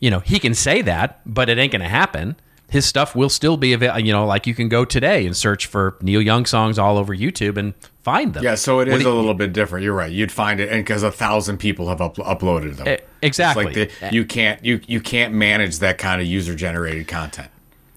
[0.00, 2.36] You know, he can say that, but it ain't going to happen.
[2.68, 4.00] His stuff will still be available.
[4.00, 7.14] You know, like you can go today and search for Neil Young songs all over
[7.14, 8.42] YouTube and find them.
[8.42, 9.84] Yeah, so it is a little bit different.
[9.84, 10.10] You're right.
[10.10, 13.66] You'd find it, and because a thousand people have up- uploaded them, exactly.
[13.66, 17.50] It's like the, you can't you you can't manage that kind of user generated content.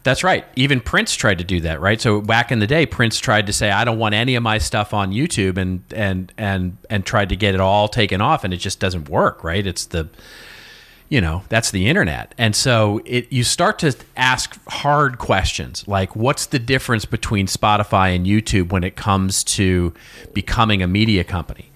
[0.04, 0.46] That's right.
[0.56, 2.00] Even Prince tried to do that, right?
[2.00, 4.58] So back in the day, Prince tried to say, "I don't want any of my
[4.58, 8.54] stuff on YouTube," and and and and tried to get it all taken off, and
[8.54, 9.68] it just doesn't work, right?
[9.68, 10.08] It's the,
[11.10, 16.16] you know, that's the internet, and so it you start to ask hard questions like,
[16.16, 19.94] what's the difference between Spotify and YouTube when it comes to
[20.34, 21.72] becoming a media company?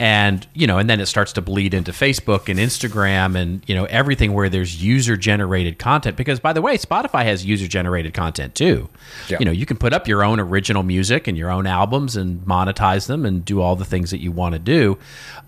[0.00, 3.76] and you know and then it starts to bleed into facebook and instagram and you
[3.76, 8.12] know everything where there's user generated content because by the way spotify has user generated
[8.12, 8.88] content too
[9.28, 9.36] Yeah.
[9.38, 12.40] you know you can put up your own original music and your own albums and
[12.44, 14.98] monetize them and do all the things that you want to do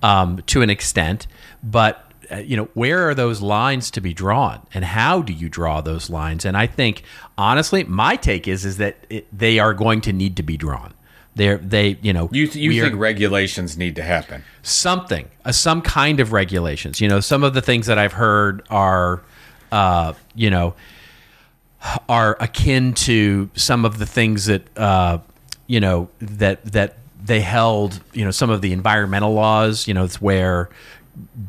[0.05, 1.27] um, to an extent
[1.65, 2.06] but
[2.45, 6.09] you know where are those lines to be drawn and how do you draw those
[6.11, 7.03] lines and i think
[7.39, 10.93] honestly my take is is that it, they are going to need to be drawn
[11.35, 14.43] they're they you know You th- you we are- think regulations need to happen?
[14.63, 17.01] something, uh, some kind of regulations.
[17.01, 19.23] You know, some of the things that I've heard are,
[19.71, 20.75] uh, you know,
[22.09, 25.19] are akin to some of the things that, uh,
[25.67, 28.01] you know, that that they held.
[28.13, 29.87] You know, some of the environmental laws.
[29.87, 30.69] You know, it's where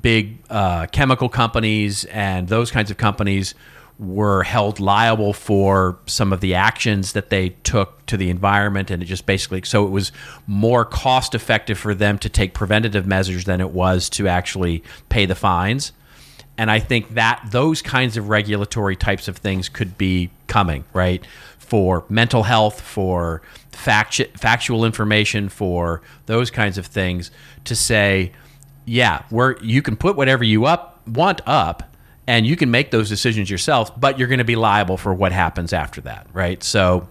[0.01, 3.55] big uh, chemical companies and those kinds of companies
[3.99, 8.91] were held liable for some of the actions that they took to the environment.
[8.91, 10.11] And it just basically so it was
[10.45, 15.25] more cost effective for them to take preventative measures than it was to actually pay
[15.25, 15.91] the fines.
[16.59, 21.25] And i think that those kinds of regulatory types of things could be coming right?
[21.57, 27.29] For mental health for fact factual information for those kinds of things
[27.65, 28.31] to say
[28.87, 31.83] yeah, where you can put whatever you up want up
[32.25, 35.31] and you can make those decisions yourself, but you're going to be liable for what
[35.31, 36.63] happens after that, right?
[36.63, 37.07] So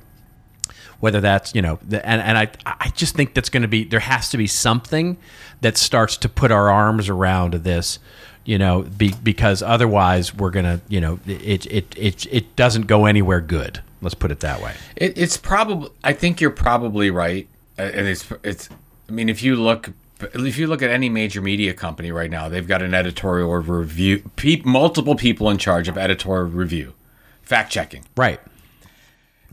[1.01, 3.85] whether that's, you know, the, and, and I, I just think that's going to be,
[3.85, 5.19] there has to be something
[5.61, 7.99] that starts to put our arms around this,
[8.45, 12.87] you know, be, because otherwise we're going to, you know, it, it, it, it doesn't
[12.87, 13.81] go anywhere good.
[14.03, 14.75] Let's put it that way.
[14.97, 15.91] It, it's probably.
[16.05, 18.69] I think you're probably right, and it's it's.
[19.09, 19.91] I mean, if you look.
[20.21, 24.23] If you look at any major media company right now, they've got an editorial review,
[24.37, 26.95] pe- multiple people in charge of editorial review,
[27.43, 28.05] fact checking.
[28.17, 28.41] Right.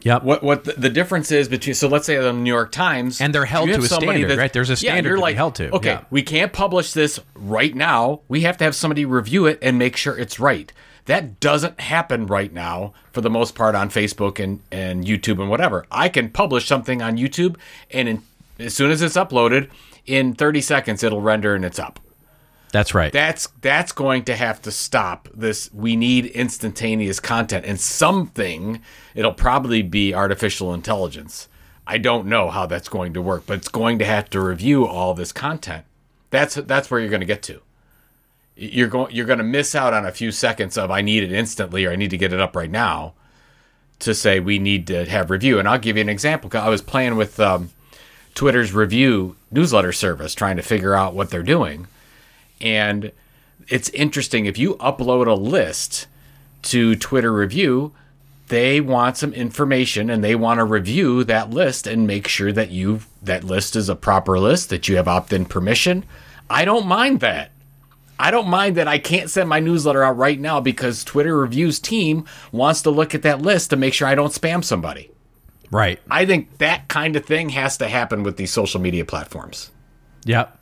[0.04, 0.23] Yep.
[0.23, 3.34] What what the, the difference is between so let's say the New York Times And
[3.34, 4.52] they're held to a standard, right?
[4.52, 6.04] There's a standard you're to be like, held to, Okay, yeah.
[6.10, 8.21] we can't publish this right now.
[8.28, 10.71] We have to have somebody review it and make sure it's right.
[11.06, 15.49] That doesn't happen right now for the most part on Facebook and, and YouTube and
[15.49, 15.86] whatever.
[15.91, 17.58] I can publish something on YouTube,
[17.91, 18.23] and in,
[18.58, 19.69] as soon as it's uploaded,
[20.06, 22.00] in 30 seconds it'll render and it's up.
[22.74, 23.13] That's right.
[23.13, 25.72] That's that's going to have to stop this.
[25.72, 28.82] We need instantaneous content, and something.
[29.13, 31.48] It'll probably be artificial intelligence.
[31.86, 34.88] I don't know how that's going to work, but it's going to have to review
[34.88, 35.86] all this content.
[36.32, 37.62] That's that's where you're going to get to.
[38.56, 41.32] You're going you're going to miss out on a few seconds of I need it
[41.32, 43.13] instantly or I need to get it up right now
[44.00, 45.60] to say we need to have review.
[45.60, 46.50] And I'll give you an example.
[46.60, 47.70] I was playing with um,
[48.36, 51.88] Twitter's Revue newsletter service, trying to figure out what they're doing
[52.63, 53.12] and
[53.67, 56.08] it's interesting if you upload a list
[56.63, 57.91] to Twitter Revue,
[58.48, 62.72] they want some information and they want to review that list and make sure that
[62.72, 66.06] you that list is a proper list, that you have opt-in permission.
[66.50, 67.52] I don't mind that.
[68.19, 71.80] I don't mind that I can't send my newsletter out right now because Twitter Revue's
[71.80, 75.10] team wants to look at that list to make sure I don't spam somebody.
[75.74, 76.00] Right.
[76.10, 79.72] I think that kind of thing has to happen with these social media platforms.
[80.26, 80.58] Yep.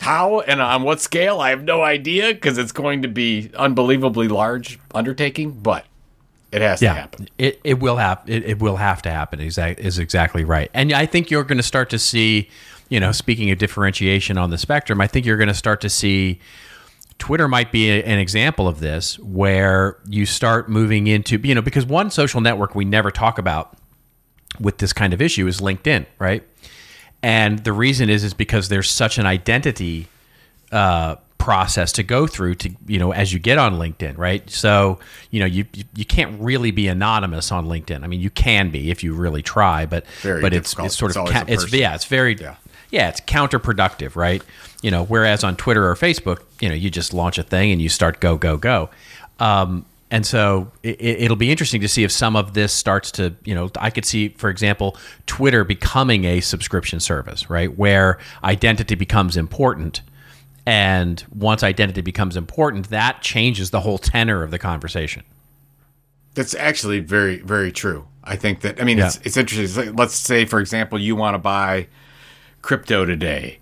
[0.00, 4.28] How and on what scale, I have no idea because it's going to be unbelievably
[4.28, 5.84] large undertaking, but
[6.52, 6.94] it has Yeah.
[6.94, 7.28] to happen.
[7.36, 9.40] It it will have it, it will have to happen.
[9.40, 10.70] Exact is exactly right.
[10.72, 12.48] And I think you're going to start to see,
[12.88, 15.90] you know, speaking of differentiation on the spectrum, I think you're going to start to
[15.90, 16.38] see
[17.18, 21.62] Twitter might be a- an example of this where you start moving into, you know,
[21.62, 23.76] because one social network we never talk about
[24.60, 26.42] with this kind of issue is LinkedIn, right?
[27.22, 30.06] And the reason is is because there's such an identity
[30.70, 34.48] uh, process to go through to you know as you get on LinkedIn, right?
[34.50, 34.98] So
[35.30, 38.04] you know you you- can't really be anonymous on LinkedIn.
[38.04, 41.10] I mean, you can be if you really try, but Very but it's it's sort
[41.10, 42.54] It's of ca- it's yeah, it's very Yeah.
[42.90, 43.08] yeah.
[43.08, 44.42] it's counterproductive, right?
[44.80, 47.82] You know, whereas on Twitter or Facebook, you know, you just launch a thing and
[47.82, 48.90] you start go go go.
[49.40, 53.34] Um, and so it, it'll be interesting to see if some of this starts to,
[53.44, 58.94] you know, I could see, for example, Twitter becoming a subscription service, right, where identity
[58.94, 60.00] becomes important.
[60.64, 65.24] And once identity becomes important, that changes the whole tenor of the conversation.
[66.34, 68.06] That's actually very, very true.
[68.22, 69.64] I think that, I mean, it's, it's interesting.
[69.64, 71.88] It's like, let's say, for example, you want to buy
[72.62, 73.58] crypto today.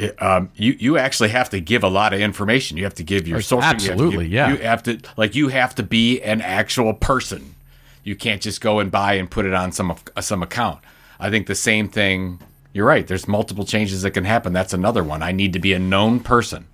[0.00, 2.76] It, um, you you actually have to give a lot of information.
[2.78, 3.68] You have to give your social.
[3.68, 4.50] you absolutely, give- yeah.
[4.50, 7.54] You have to like you have to be an actual person.
[8.02, 10.78] You can't just go and buy and put it on some some account.
[11.18, 12.40] I think the same thing.
[12.72, 13.06] You're right.
[13.06, 14.52] There's multiple changes that can happen.
[14.52, 15.22] That's another one.
[15.22, 16.66] I need to be a known person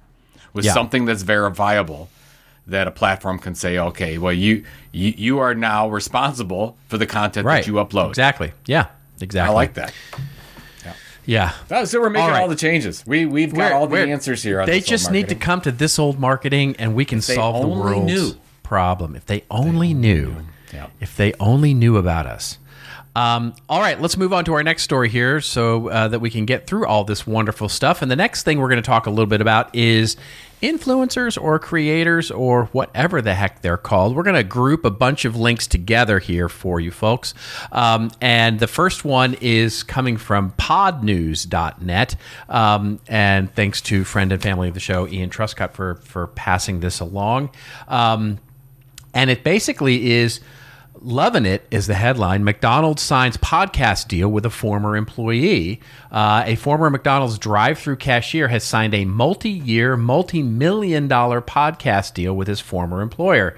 [0.52, 0.72] with Yeah.
[0.74, 2.10] something that's verifiable
[2.66, 4.62] that a platform can say, okay, well, you
[4.92, 7.64] you, you are now responsible for the content Right.
[7.64, 8.10] that you upload.
[8.10, 8.52] Exactly.
[8.66, 8.86] Yeah.
[9.20, 9.50] Exactly.
[9.50, 9.92] I like that.
[11.26, 11.52] Yeah.
[11.70, 12.48] Oh, so we're making All all, right.
[12.48, 13.04] the changes.
[13.06, 14.60] We we've got We're- all the answers here.
[14.60, 17.60] On They just need to come to this old marketing, and we can they solve
[17.62, 18.34] the world's knew.
[18.62, 19.14] problem.
[19.16, 20.36] If they only knew.
[20.72, 20.86] Yeah.
[21.00, 22.58] If they only knew about us.
[23.16, 26.28] Um, all right, let's move on to our next story here, so uh, that we
[26.28, 28.02] can get through all this wonderful stuff.
[28.02, 30.18] And the next thing we're going to talk a little bit about is
[30.62, 34.16] influencers or creators or whatever the heck they're called.
[34.16, 37.34] We're going to group a bunch of links together here for you folks.
[37.72, 42.16] Um, and the first one is coming from podnews.net.
[42.48, 46.80] Um, and thanks to friend and family of the show, Ian Truscott, for, for passing
[46.80, 47.50] this along.
[47.88, 48.38] Um,
[49.12, 50.40] and it basically is
[51.06, 52.42] Loving It is the headline.
[52.42, 55.80] McDonald's signs podcast deal with a former employee.
[56.10, 61.40] Uh, a former McDonald's drive through cashier has signed a multi year, multi million dollar
[61.40, 63.56] podcast deal with his former employer.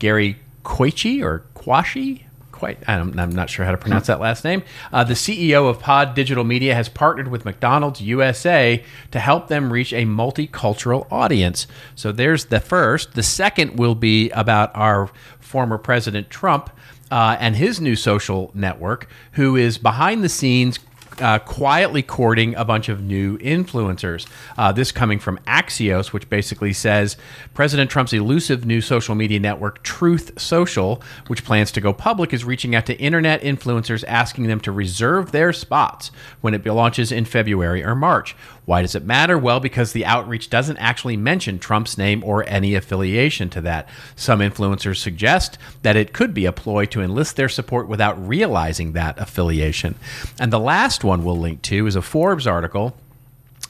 [0.00, 2.24] Gary Koichi or Kwashi?
[2.58, 4.64] Quite, I'm, I'm not sure how to pronounce that last name.
[4.92, 9.72] Uh, the CEO of Pod Digital Media has partnered with McDonald's USA to help them
[9.72, 11.68] reach a multicultural audience.
[11.94, 13.14] So there's the first.
[13.14, 16.70] The second will be about our former President Trump
[17.12, 20.80] uh, and his new social network, who is behind the scenes
[21.20, 24.26] uh, quietly courting a bunch of new influencers.
[24.56, 27.16] Uh, this coming from Axios, which basically says
[27.54, 32.44] President Trump's elusive new social media network, Truth Social, which plans to go public, is
[32.44, 37.24] reaching out to internet influencers asking them to reserve their spots when it launches in
[37.24, 38.36] February or March.
[38.68, 39.38] Why does it matter?
[39.38, 43.88] Well, because the outreach doesn't actually mention Trump's name or any affiliation to that.
[44.14, 48.92] Some influencers suggest that it could be a ploy to enlist their support without realizing
[48.92, 49.94] that affiliation.
[50.38, 52.94] And the last one we'll link to is a Forbes article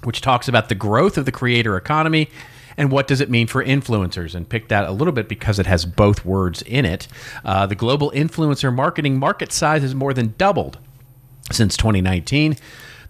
[0.03, 2.29] which talks about the growth of the creator economy
[2.77, 5.67] and what does it mean for influencers and pick that a little bit because it
[5.67, 7.07] has both words in it
[7.45, 10.79] uh, the global influencer marketing market size has more than doubled
[11.51, 12.57] since 2019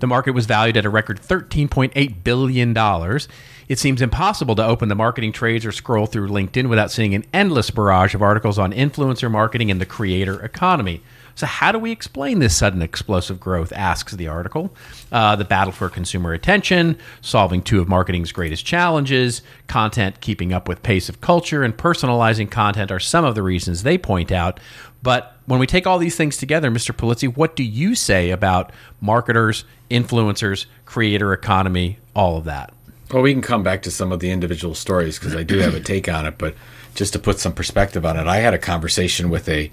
[0.01, 3.21] The market was valued at a record $13.8 billion.
[3.69, 7.25] It seems impossible to open the marketing trades or scroll through LinkedIn without seeing an
[7.33, 11.03] endless barrage of articles on influencer marketing and the creator economy.
[11.39, 13.73] So, how do we explain this sudden explosive growth?
[13.73, 14.75] asks the article.
[15.13, 20.67] Uh, the battle for consumer attention, solving two of marketing's greatest challenges, content keeping up
[20.67, 24.59] with pace of culture, and personalizing content are some of the reasons they point out.
[25.05, 26.91] But when we take all these things together, Mr.
[26.91, 32.75] Pulizzi, what do you say about marketers, influencers, creator economy, all of that?
[33.13, 35.77] Well, we can come back to some of the individual stories because I do have
[35.77, 36.37] a take on it.
[36.37, 36.57] But
[36.97, 39.71] just to put some perspective on it, I had a conversation with a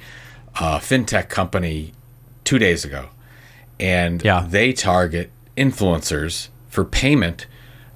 [0.59, 1.93] uh, fintech company
[2.43, 3.09] two days ago,
[3.79, 4.45] and Yeah.
[4.47, 7.47] they target influencers for payment.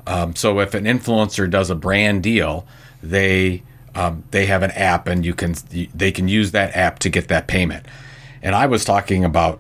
[0.08, 2.66] Um, so if an influencer does a brand deal,
[3.04, 3.64] they
[3.96, 5.56] um, they have an app, and you can
[5.94, 7.86] they can use that app to get that payment.
[8.42, 9.60] And I was talking about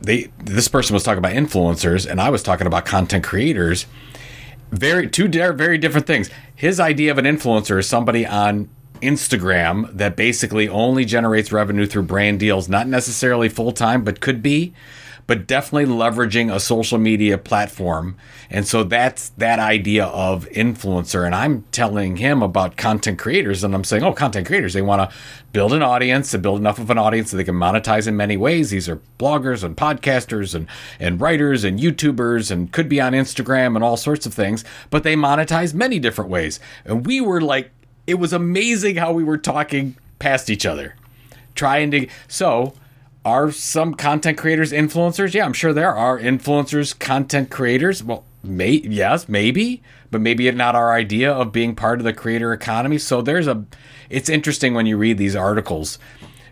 [0.00, 3.86] they this person was talking about influencers, and I was talking about content creators
[4.70, 6.30] very two very different things.
[6.54, 8.68] His idea of an influencer is somebody on
[9.00, 14.42] Instagram that basically only generates revenue through brand deals, not necessarily full time, but could
[14.42, 14.74] be,
[15.28, 18.16] but definitely leveraging a social media platform.
[18.48, 21.26] And so that's that idea of influencer.
[21.26, 25.10] And I'm telling him about content creators, and I'm saying, oh, content creators, they want
[25.10, 25.16] to
[25.52, 28.38] build an audience and build enough of an audience so they can monetize in many
[28.38, 28.70] ways.
[28.70, 30.66] These are bloggers and podcasters and,
[30.98, 35.02] and writers and YouTubers and could be on Instagram and all sorts of things, but
[35.02, 36.58] they monetize many different ways.
[36.86, 37.70] And we were like,
[38.08, 40.94] it was amazing how we were talking past each other,
[41.54, 42.08] trying to.
[42.26, 42.72] So,
[43.22, 45.34] are some content creators influencers?
[45.34, 48.02] Yeah, I'm sure there are influencers, content creators.
[48.02, 52.54] Well, may yes, maybe, but maybe not our idea of being part of the creator
[52.54, 52.96] economy.
[52.96, 53.66] So there's a.
[54.08, 55.98] It's interesting when you read these articles.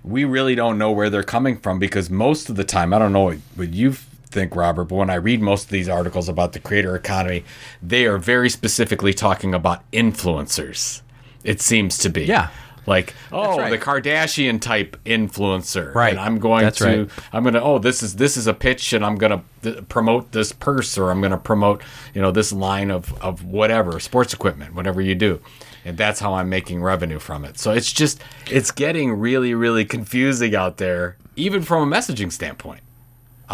[0.05, 3.15] We really don't know where they're coming from because most of the time, I don't
[3.15, 6.53] know what, what you think, Robert, but when I read most of these articles about
[6.53, 7.45] the creator economy,
[7.83, 11.01] they are very specifically talking about influencers.
[11.47, 12.25] It seems to be.
[12.25, 12.51] Yeah.
[12.87, 13.71] Like, oh, right.
[13.71, 15.95] the Kardashian type influencer.
[15.95, 16.11] Right.
[16.11, 17.11] And I'm going That's to right.
[17.33, 19.89] I'm going to oh, this is this is a pitch and I'm going to th-
[19.89, 21.83] promote this purse or I'm going to promote,
[22.15, 25.41] you know, this line of of whatever, sports equipment, whatever you do.
[25.85, 27.59] And that's how I'm making revenue from it.
[27.59, 32.83] So it's just it's getting really really confusing out there even from a messaging standpoint.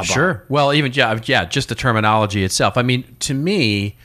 [0.02, 0.44] Sure.
[0.48, 2.78] Well, even yeah, yeah, just the terminology itself.
[2.78, 3.96] I mean, to me,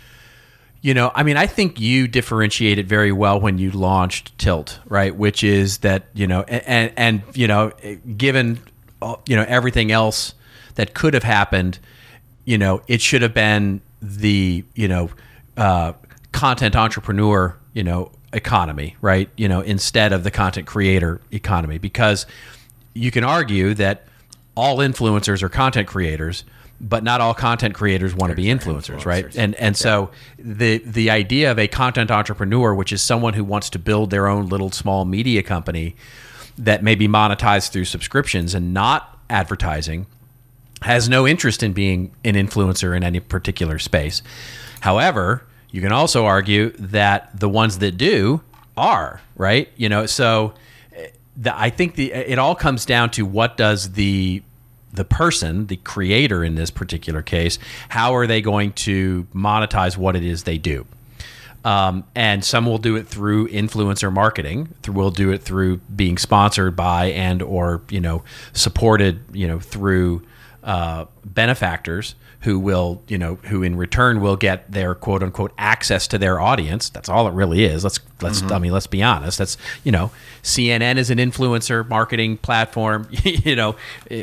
[0.88, 5.14] you know, I mean, I think you differentiated very well when you launched Tilt, right?
[5.14, 7.74] Which is that you know, and and you know,
[8.16, 8.62] given
[9.02, 10.34] uh, you know everything else
[10.76, 11.80] that could have happened,
[12.46, 15.10] you know, it should have been the you know,
[15.58, 15.92] uh,
[16.32, 19.30] content entrepreneur, you know, economy, right?
[19.36, 22.26] You know, instead of the content creator economy, because
[22.94, 24.06] you can argue that
[24.56, 26.46] all influencers are content creators,
[26.80, 29.26] but not all content creators want to be influencers, right?
[29.26, 29.38] influencers.
[29.38, 33.70] And and so the the idea of a content entrepreneur, which is someone who wants
[33.72, 35.96] to build their own little small media company
[36.58, 40.06] that may be monetized through subscriptions and not advertising,
[40.82, 44.22] has no interest in being an influencer in any particular space.
[44.82, 48.42] However, you can also argue that the ones that do
[48.76, 49.70] are, right?
[49.76, 50.54] You know, so
[50.96, 54.44] eh, the, I think the it all comes down to what does the
[54.98, 57.58] the person, the creator in this particular case,
[57.90, 60.86] how are they going to monetize what it is they do?
[61.64, 64.74] Um, and some will do it through influencer marketing.
[64.88, 68.24] Will do it through being sponsored by and or you know
[68.54, 70.22] supported you know through
[70.64, 76.08] uh, benefactors who will you know who in return will get their quote unquote access
[76.08, 76.90] to their audience.
[76.90, 77.84] That's all it really is.
[77.84, 79.40] Let's let's I mean let's be honest.
[79.40, 80.12] That's you know
[80.44, 83.08] CNN is an influencer marketing platform.
[83.24, 83.76] you know,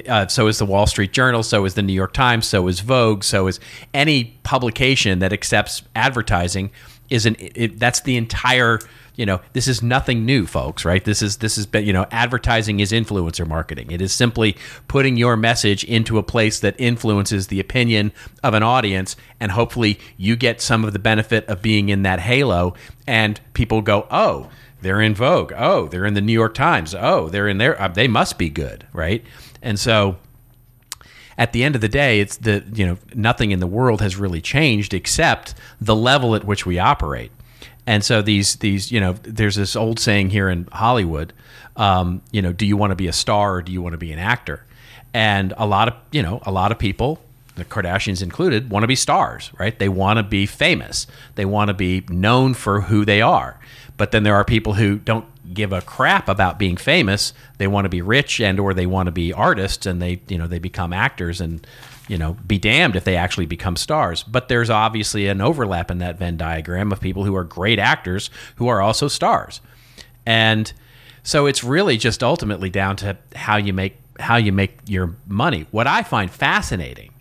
[0.09, 1.43] uh, so is the Wall Street Journal.
[1.43, 2.47] So is the New York Times.
[2.47, 3.25] So is Vogue.
[3.25, 3.59] So is
[3.93, 6.71] any publication that accepts advertising
[7.11, 8.79] is an it, that's the entire
[9.17, 11.05] you know this is nothing new folks right?
[11.05, 13.91] This is this is you know advertising is influencer marketing.
[13.91, 14.57] It is simply
[14.89, 18.13] putting your message into a place that influences the opinion
[18.43, 22.21] of an audience and hopefully you get some of the benefit of being in that
[22.21, 22.75] halo
[23.07, 24.51] and people go oh
[24.83, 25.53] they're in vogue.
[25.57, 26.95] Oh they're in the new york times.
[26.95, 27.81] Oh they're in there.
[27.81, 29.25] Uh, they must be good right?
[29.63, 30.17] And so
[31.37, 34.17] at the end of the day, it's the you know nothing in the world has
[34.17, 37.33] really changed except the level at which we operate.
[37.87, 41.33] And so these these you know there's this old saying here in Hollywood,
[41.77, 43.99] um, you know, do you want to be a star or do you want to
[43.99, 44.65] be an actor?
[45.13, 47.21] And a lot of you know a lot of people,
[47.57, 49.79] the Kardashians included, want to be stars, right?
[49.79, 51.07] They want to be famous.
[51.35, 53.59] They want to be known for who they are.
[53.97, 57.33] But then there are people who don't give a crap about being famous.
[57.59, 60.39] They want to be rich and or they want to be artists and they, you
[60.39, 61.65] know, they become actors and
[62.09, 64.23] you know, be damned if they actually become stars.
[64.23, 68.31] But there's obviously an overlap in that Venn diagram of people who are great actors
[68.57, 69.61] who are also stars.
[70.27, 70.73] And
[71.23, 75.67] so it's really just ultimately down to how you make how you make your money.
[75.73, 77.13] What I find fascinating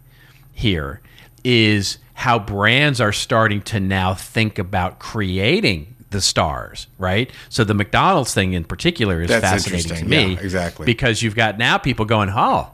[0.51, 1.01] here
[1.43, 7.31] is how brands are starting to now think about creating the stars, right?
[7.49, 10.85] So the McDonald's thing in particular is That's fascinating to me, Yeah, exactly.
[10.85, 12.69] because you've got now people going, "Oh,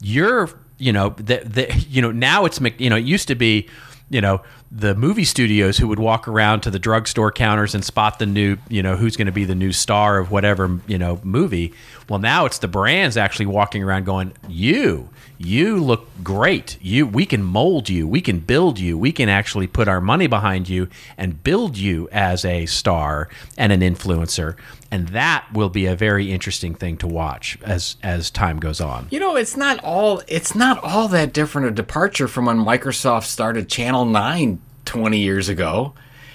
[0.00, 0.48] you're,
[0.78, 3.68] you know, the, the you know, now it's you know, it used to be,
[4.10, 8.18] you know, the movie studios who would walk around to the drugstore counters and spot
[8.18, 11.20] the new, you know, who's going to be the new star of whatever, you know,
[11.22, 11.72] movie.
[12.08, 15.08] Well, now it's the brands actually walking around going, "You,
[15.38, 16.78] you look great.
[16.80, 18.06] You we can mold you.
[18.06, 18.98] We can build you.
[18.98, 23.72] We can actually put our money behind you and build you as a star and
[23.72, 24.56] an influencer."
[24.90, 29.08] And that will be a very interesting thing to watch as as time goes on.
[29.10, 33.24] You know, it's not all it's not all that different a departure from when Microsoft
[33.24, 35.94] started Channel 9 20 years ago.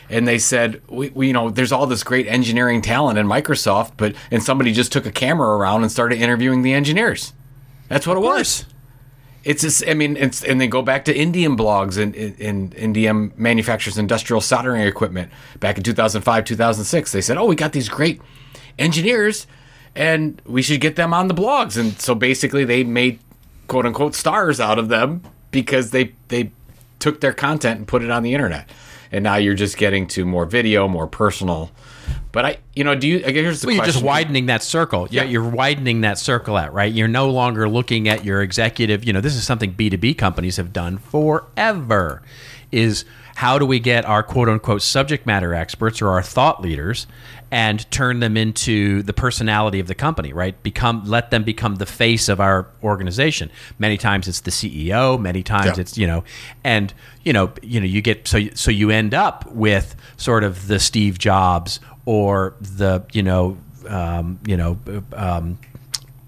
[0.09, 3.93] And they said, we, we you know, there's all this great engineering talent in Microsoft,
[3.95, 7.31] but and somebody just took a camera around and started interviewing the engineers.
[7.87, 8.65] That's what it was.
[9.43, 12.95] It's just, I mean, it's, and they go back to Indium blogs and, and, and
[12.95, 17.11] Indium manufactures industrial soldering equipment back in 2005, 2006.
[17.11, 18.21] They said, oh, we got these great
[18.81, 19.47] engineers
[19.95, 21.77] and we should get them on the blogs.
[21.77, 23.19] And so basically they made
[23.67, 25.21] quote unquote stars out of them
[25.51, 26.51] because they, they
[26.99, 28.69] took their content and put it on the internet.
[29.11, 31.71] And now you're just getting to more video, more personal.
[32.31, 34.63] But I, you know, do you, I guess here's the Well, you're just widening that
[34.63, 35.07] circle.
[35.11, 35.29] Yeah, Yeah.
[35.31, 36.91] you're widening that circle out, right?
[36.91, 39.03] You're no longer looking at your executive.
[39.03, 42.21] You know, this is something B2B companies have done forever.
[42.71, 43.03] Is
[43.41, 47.07] how do we get our quote unquote subject matter experts or our thought leaders
[47.49, 50.61] and turn them into the personality of the company, right?
[50.61, 53.49] Become let them become the face of our organization.
[53.79, 55.81] Many times it's the CEO, many times Yeah.
[55.81, 56.23] it's you know,
[56.63, 60.67] and you know, you know, you get so so you end up with sort of
[60.67, 63.57] the Steve Jobs or the you know,
[63.89, 64.77] um, you know,
[65.13, 65.57] um,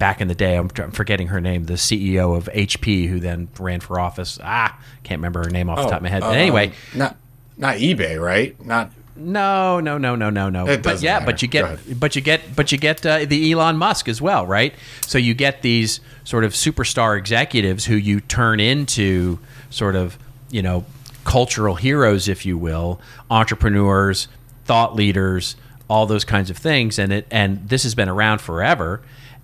[0.03, 3.47] back in the day, I'm, I'm forgetting her name, the CEO of HP, who then
[3.57, 4.37] ran for office.
[4.43, 6.19] Ah, can't remember her name off the top of my head.
[6.19, 7.15] But Um, anyway, not,
[7.55, 8.53] not eBay, right?
[8.65, 10.67] Not, no, no, no, no, no, no.
[10.67, 11.25] It But yeah, matter.
[11.27, 14.45] but you get, but you get, but you get uh, the Elon Musk as well,
[14.45, 14.73] right?
[15.07, 19.39] So you get these sort of superstar executives who you turn into
[19.69, 20.17] sort of,
[20.51, 20.83] you know,
[21.23, 22.99] cultural heroes, if you will,
[23.31, 24.27] entrepreneurs,
[24.65, 25.55] thought leaders,
[25.89, 28.99] all those kinds of things, and it and this has been around forever,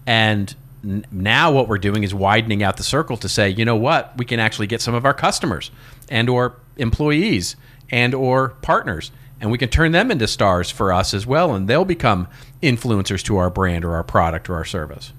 [0.06, 3.76] and n- now what we're doing is widening out the circle to say, you know
[3.76, 5.72] what, we can actually get some of our customers
[6.10, 7.56] and or employees
[7.92, 11.68] and or partners and we can turn them into stars for us as well and
[11.68, 12.28] they'll become
[12.62, 15.12] influencers to our brand or our product or our service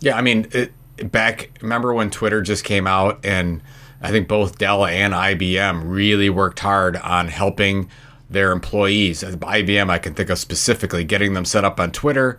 [0.00, 0.72] Yeah, I mean, it,
[1.04, 1.50] back.
[1.60, 3.62] Remember when Twitter just came out, and
[4.00, 7.88] I think both Dell and IBM really worked hard on helping
[8.30, 9.22] their employees.
[9.22, 12.38] IBM, I can think of specifically getting them set up on Twitter,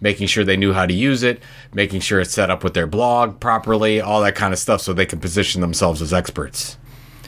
[0.00, 1.42] making sure they knew how to use it,
[1.72, 4.92] making sure it's set up with their blog properly, all that kind of stuff, so
[4.92, 6.76] they can position themselves as experts.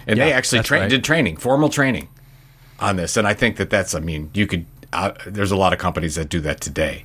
[0.07, 0.91] And they actually tra- right.
[0.91, 2.09] did training, formal training
[2.79, 3.17] on this.
[3.17, 6.15] And I think that that's, I mean, you could, uh, there's a lot of companies
[6.15, 7.05] that do that today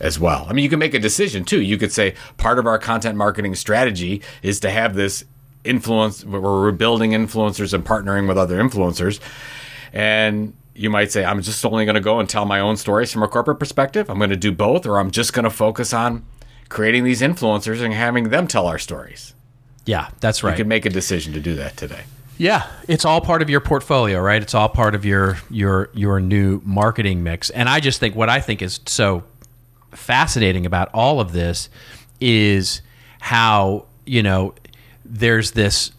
[0.00, 0.46] as well.
[0.48, 1.62] I mean, you can make a decision too.
[1.62, 5.24] You could say part of our content marketing strategy is to have this
[5.64, 9.20] influence where we're building influencers and partnering with other influencers.
[9.92, 13.12] And you might say, I'm just only going to go and tell my own stories
[13.12, 14.08] from a corporate perspective.
[14.10, 16.24] I'm going to do both, or I'm just going to focus on
[16.68, 19.34] creating these influencers and having them tell our stories.
[19.84, 20.52] yeah that's right.
[20.52, 22.04] You can make a decision to do that today.
[22.38, 26.18] yeah it's all part of your portfolio right it's all part of your your your
[26.18, 29.22] new marketing mix and i just think what i think is so
[29.90, 31.68] fascinating about all of this
[32.22, 32.80] is
[33.20, 34.54] how you know
[35.04, 35.92] there's this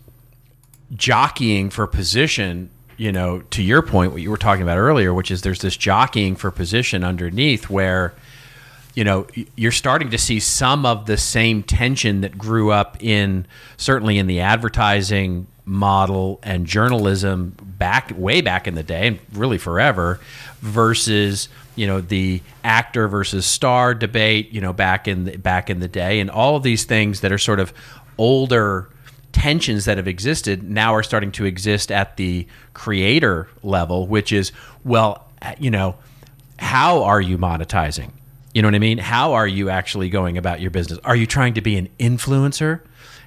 [0.95, 5.31] jockeying for position you know to your point what you were talking about earlier which
[5.31, 8.13] is there's this jockeying for position underneath where
[8.95, 13.45] you know you're starting to see some of the same tension that grew up in
[13.77, 19.57] certainly in the advertising model and journalism back way back in the day and really
[19.57, 20.19] forever
[20.61, 25.79] versus you know the actor versus star debate you know back in the, back in
[25.79, 27.73] the day and all of these things that are sort of
[28.17, 28.89] older
[29.33, 34.53] tensions that have existed now are starting to exist at the creator level which is
[34.85, 35.27] well
[35.59, 35.95] you know
[36.63, 38.11] how are you monetizing?
[38.53, 38.97] You know what i mean?
[38.97, 40.99] How are you actually going about your business?
[41.03, 42.81] Are you trying to be an influencer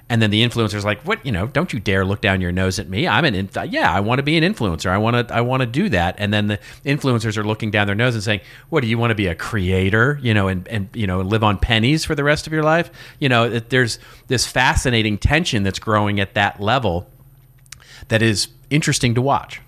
[0.09, 1.25] and then the influencer's like, "What?
[1.25, 3.07] You know, don't you dare look down your nose at me.
[3.07, 4.89] I'm an in- yeah, I want to be an influencer.
[4.89, 7.87] I want to I want to do that." And then the influencers are looking down
[7.87, 10.19] their nose and saying, "What do you want to be a creator?
[10.21, 12.89] You know, and and you know, live on pennies for the rest of your life?
[13.19, 17.09] You know, it, there's this fascinating tension that's growing at that level
[18.07, 19.61] that is interesting to watch."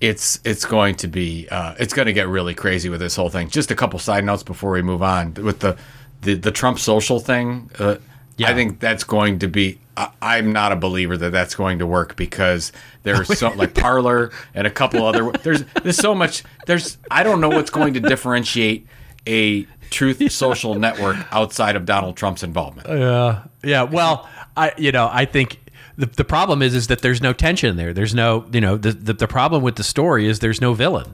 [0.00, 3.28] it's it's going to be uh, it's going to get really crazy with this whole
[3.28, 3.50] thing.
[3.50, 5.76] Just a couple side notes before we move on with the
[6.22, 7.70] the, the Trump social thing.
[7.78, 7.96] Uh,
[8.40, 8.48] Yeah.
[8.48, 9.78] I think that's going to be.
[9.98, 12.72] I, I'm not a believer that that's going to work because
[13.02, 15.30] there's so like Parler and a couple other.
[15.32, 16.42] There's there's so much.
[16.66, 18.86] There's I don't know what's going to differentiate
[19.26, 22.88] a Truth Social network outside of Donald Trump's involvement.
[22.88, 23.82] Uh, yeah, yeah.
[23.82, 24.26] Well,
[24.56, 25.60] I you know I think
[25.98, 27.92] the the problem is is that there's no tension there.
[27.92, 31.12] There's no you know the the, the problem with the story is there's no villain.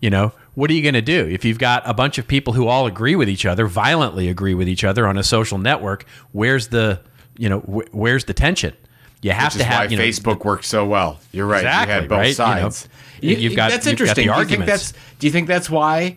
[0.00, 2.52] You know what are you going to do if you've got a bunch of people
[2.52, 6.04] who all agree with each other, violently agree with each other on a social network?
[6.32, 7.00] Where's the
[7.38, 8.74] you know wh- where's the tension?
[9.22, 11.20] You have to have you know, Facebook works so well.
[11.30, 11.58] You're right.
[11.60, 12.34] Exactly, you had both right?
[12.36, 12.88] Sides.
[13.20, 14.26] you- you've got- that's you've got the interesting.
[14.32, 16.16] do you think that's do you think that's why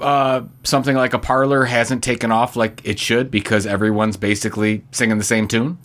[0.00, 5.18] uh, something like a Parler hasn't taken off like it should because everyone's basically singing
[5.18, 5.78] the same tune?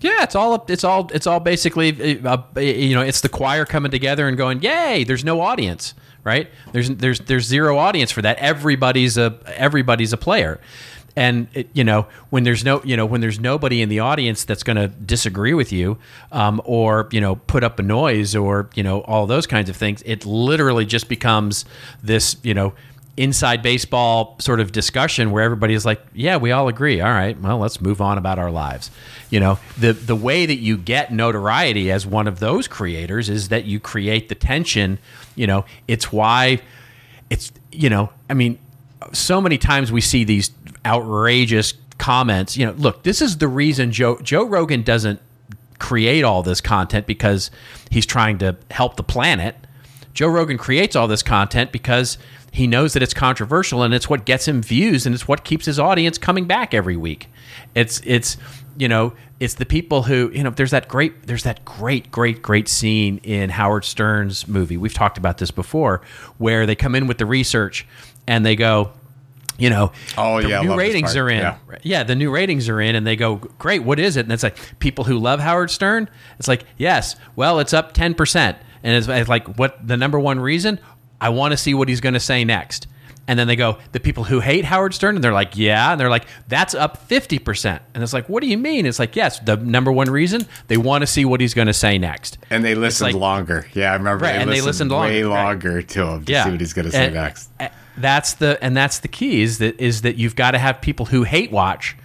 [0.00, 3.92] Yeah, it's all it's all it's all basically uh, you know it's the choir coming
[3.92, 5.94] together and going, "Yay!" There's no audience,
[6.24, 6.48] right?
[6.72, 8.38] There's there's there's zero audience for that.
[8.38, 10.60] Everybody's a everybody's a player,
[11.16, 14.44] and it, you know when there's no you know when there's nobody in the audience
[14.44, 15.98] that's going to disagree with you,
[16.30, 19.76] um, or you know put up a noise or you know all those kinds of
[19.76, 20.02] things.
[20.06, 21.64] It literally just becomes
[22.02, 22.72] this you know
[23.16, 27.00] inside baseball sort of discussion where everybody's like, "Yeah, we all agree.
[27.00, 28.90] All right, well, let's move on about our lives."
[29.30, 33.48] You know, the the way that you get notoriety as one of those creators is
[33.48, 34.98] that you create the tension.
[35.34, 36.60] You know, it's why
[37.30, 38.58] it's you know, I mean,
[39.12, 40.50] so many times we see these
[40.84, 42.56] outrageous comments.
[42.56, 45.20] You know, look, this is the reason Joe Joe Rogan doesn't
[45.78, 47.50] create all this content because
[47.90, 49.56] he's trying to help the planet.
[50.14, 52.18] Joe Rogan creates all this content because
[52.52, 55.64] he knows that it's controversial and it's what gets him views and it's what keeps
[55.64, 57.28] his audience coming back every week.
[57.74, 58.36] It's it's
[58.76, 62.42] you know, it's the people who, you know, there's that great there's that great great
[62.42, 64.76] great scene in Howard Stern's movie.
[64.76, 66.02] We've talked about this before
[66.38, 67.86] where they come in with the research
[68.28, 68.92] and they go
[69.58, 71.38] you know, Oh, the yeah, new ratings are in.
[71.38, 71.56] Yeah.
[71.82, 74.42] Yeah, the new ratings are in, and they go, "Great, what is it?" And it's
[74.42, 76.08] like people who love Howard Stern.
[76.38, 80.18] It's like, yes, well, it's up ten percent, and it's, it's like, what the number
[80.18, 80.80] one reason?
[81.22, 82.86] I want to see what he's going to say next.
[83.28, 86.00] And then they go, the people who hate Howard Stern, and they're like, yeah, and
[86.00, 88.84] they're like, that's up fifty percent, and it's like, what do you mean?
[88.84, 91.72] It's like, yes, the number one reason they want to see what he's going to
[91.72, 92.36] say next.
[92.50, 93.68] And they listened like- longer.
[93.74, 94.24] Yeah, I remember.
[94.24, 95.88] Right, they and they listened, listened way longer, right.
[95.90, 97.48] to him to see what he's going to say And- next.
[97.60, 100.80] uh, That's the and that's the key is that is that you've got to have
[100.80, 101.96] people who hate watch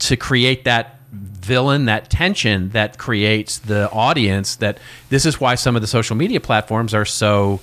[0.00, 4.56] to create that villain, that tension that creates the audience.
[4.56, 4.78] That
[5.08, 7.60] this is why some of the social media platforms are so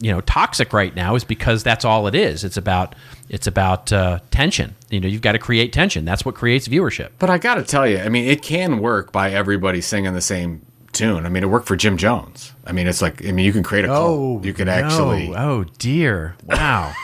[0.00, 2.44] you know toxic right now is because that's all it is.
[2.44, 2.94] It's about
[3.28, 4.74] it's about uh, tension.
[4.90, 6.04] You know, you've got to create tension.
[6.04, 7.10] That's what creates viewership.
[7.18, 10.20] But I got to tell you, I mean, it can work by everybody singing the
[10.20, 11.26] same tune.
[11.26, 12.52] I mean, it worked for Jim Jones.
[12.66, 14.44] I mean, it's like, I mean, you can create a cult.
[14.44, 15.34] you can actually.
[15.36, 16.36] Oh dear!
[16.44, 16.92] Wow.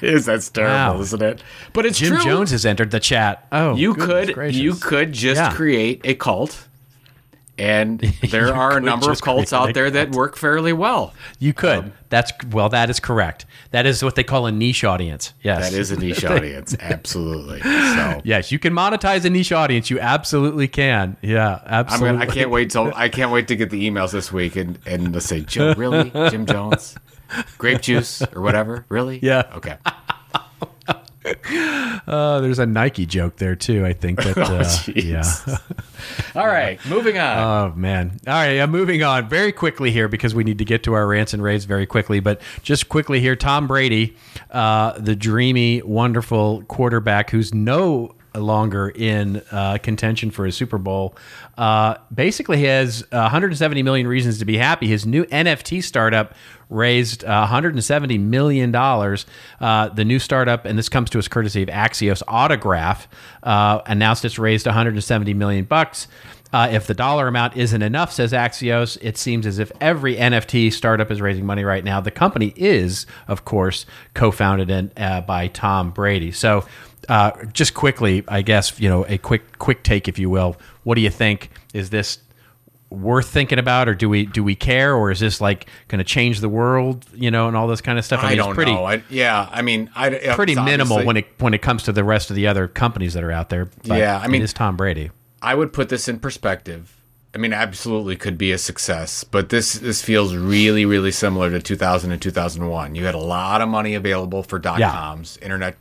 [0.00, 1.00] Is that's terrible, Wow.
[1.00, 1.42] isn't it?
[1.72, 2.22] But it's Jim true.
[2.24, 3.46] Jones has entered the chat.
[3.50, 4.60] Oh, you could gracious.
[4.60, 5.52] you could just Yeah.
[5.52, 6.68] create a cult
[7.58, 8.00] and
[8.30, 11.78] there are a number of cults out there that work fairly well You could.
[11.78, 12.68] Um, That's well.
[12.68, 13.46] That is correct.
[13.70, 15.32] That is what they call a niche audience.
[15.42, 19.90] Yes, that is a niche audience absolutely so Yes, you can monetize a niche audience.
[19.90, 21.16] You absolutely can.
[21.22, 22.18] Yeah, I'm absolutely.
[22.18, 24.78] gonna, I can't wait till I can't wait to get the emails this week and
[24.86, 26.96] and they'll say Joe really Jim Jones
[27.58, 29.50] grape juice or whatever really Yeah.
[29.56, 29.76] okay
[31.24, 33.84] Uh, there's a Nike joke there too.
[33.86, 34.34] I think that.
[34.44, 35.04] Uh, jeez.
[35.04, 35.58] yeah.
[36.40, 38.18] all right moving on Oh man!
[38.26, 41.06] All right, yeah, moving on very quickly here because we need to get to our
[41.06, 42.20] rants and raves very quickly.
[42.20, 44.16] But just quickly here, Tom Brady,
[44.50, 51.16] uh, the dreamy, wonderful quarterback who's no longer in uh, contention for a Super Bowl,
[51.56, 54.86] uh, basically has 170 million reasons to be happy.
[54.86, 56.34] His new NFT startup
[56.68, 59.26] raised uh, 170 million dollars.
[59.60, 63.08] Uh, the new startup, and this comes to us courtesy of Axios Autograph,
[63.42, 66.08] uh, announced it's raised 170 million bucks.
[66.52, 70.72] Uh, if the dollar amount isn't enough, says Axios, it seems as if every NFT
[70.72, 72.00] startup is raising money right now.
[72.00, 76.30] The company is, of course, co-founded in, uh, by Tom Brady.
[76.30, 76.64] So,
[77.08, 80.56] uh, just quickly, I guess you know a quick quick take, if you will.
[80.82, 81.50] What do you think?
[81.72, 82.18] Is this
[82.90, 86.04] worth thinking about, or do we do we care, or is this like going to
[86.04, 88.22] change the world, you know, and all this kind of stuff?
[88.22, 88.84] I, mean, don't it's pretty know.
[88.84, 92.04] I, yeah, I mean, I pretty minimal obviously- when it when it comes to the
[92.04, 93.66] rest of the other companies that are out there.
[93.86, 95.10] But Yeah, I mean- it is Tom Brady.
[95.42, 96.96] I would put this in perspective.
[97.34, 101.60] I mean, absolutely could be a success, but this this feels really, really similar to
[101.60, 102.94] 2000 and 2001.
[102.94, 104.90] You had a lot of money available for dot coms, Yeah.
[104.92, 105.38] coms,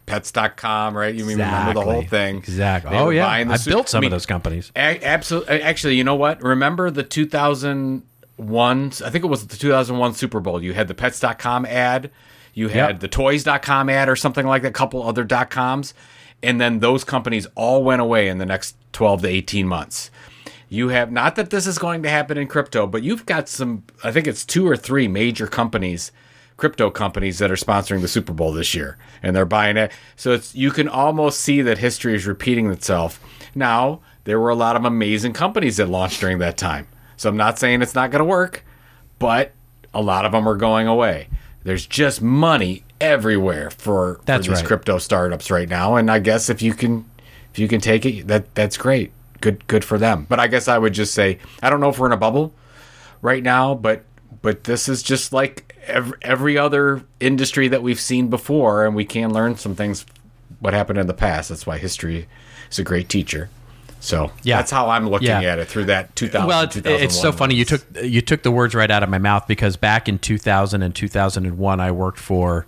[0.07, 1.13] internetpets.com, right?
[1.13, 2.37] You remember the whole thing.
[2.37, 2.91] Exactly.
[2.91, 4.71] They Oh yeah, I su- built some I mean, of those companies.
[4.75, 5.61] Absolutely.
[5.61, 6.41] Actually, you know what?
[6.41, 8.87] Remember the 2001?
[9.05, 10.61] I think it was the 2001 Super Bowl.
[10.63, 12.09] You had the Pets.com ad,
[12.53, 12.99] you had Yep.
[13.01, 14.69] the Toys.com ad, or something like that.
[14.69, 15.93] A couple other dot coms,
[16.41, 20.09] and then those companies all went away in the next 12 to 18 months.
[20.73, 23.83] You have not that this is going to happen in crypto, but you've got some.
[24.03, 26.11] I think it's two or three major companies
[26.57, 29.91] crypto companies that are sponsoring the Super Bowl this year, and they're buying it.
[30.15, 33.19] So it's you can almost see that history is repeating itself.
[33.53, 36.87] Now there were a lot of amazing companies that launched during that time.
[37.17, 38.65] So I'm not saying it's not going to work,
[39.19, 39.51] but
[39.93, 41.27] a lot of them are going away.
[41.63, 44.65] There's just money everywhere for, for these right.
[44.65, 47.05] crypto startups right now, and I guess if you can
[47.51, 49.11] if you can take it, that that's great.
[49.43, 50.25] Good good for them.
[50.29, 52.53] But I guess I would just say I don't know if we're in a bubble
[53.21, 54.05] right now, but
[54.41, 59.03] but this is just like every, every other industry that we've seen before, and we
[59.03, 60.05] can learn some things
[60.61, 61.49] what happened in the past.
[61.49, 62.25] That's why history
[62.71, 63.49] is a great teacher.
[63.99, 64.57] So Yeah.
[64.57, 65.41] that's how I'm looking Yeah.
[65.41, 66.47] at it through that 2000.
[66.47, 67.55] Well, it's, it's so funny.
[67.55, 70.81] You took you took the words right out of my mouth because back in 2000
[70.83, 72.65] and 2001, I worked for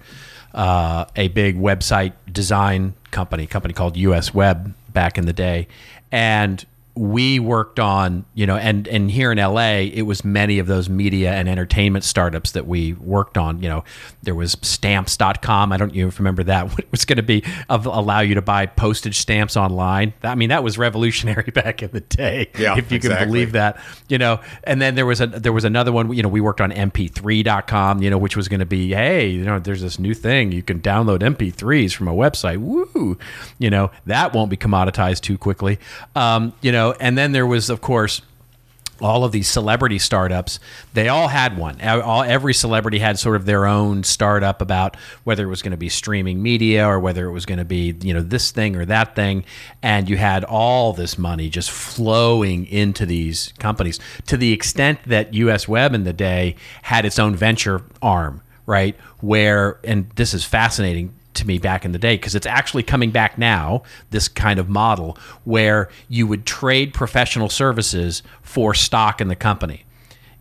[0.54, 5.68] uh, a big website design company, company called US Web back in the day,
[6.12, 6.66] and
[6.98, 10.88] we worked on you know and and here in LA it was many of those
[10.88, 13.62] media and entertainment startups that we worked on.
[13.62, 13.84] You know
[14.24, 18.22] there was stamps.com I don't you remember that it was going to be of, allow
[18.22, 20.14] you to buy postage stamps online.
[20.24, 23.78] I mean that was revolutionary back in the day Yeah, if you can believe that
[24.08, 24.40] you know.
[24.64, 28.02] And then there was a there was another one you know we worked on mp3.com
[28.02, 30.54] you know which was going to be hey you know there's this new thing.
[30.54, 32.60] You can download mp3s from a website.
[32.60, 33.18] Woo!
[33.60, 35.78] You know that won't be commoditized too quickly.
[36.16, 38.22] Um, you know and then there was of course
[39.02, 40.60] all of these celebrity startups.
[40.94, 41.82] They all had one.
[41.82, 45.78] All, every celebrity had sort of their own startup about whether it was going to
[45.78, 48.86] be streaming media or whether it was going to be you know this thing or
[48.86, 49.44] that thing.
[49.82, 55.34] And you had all this money just flowing into these companies to the extent that
[55.34, 58.96] us web in the day had its own venture arm right?
[59.22, 63.12] Where and this is fascinating to me back in the day because it's actually coming
[63.12, 69.28] back now this kind of model where you would trade professional services for stock in
[69.28, 69.86] the company.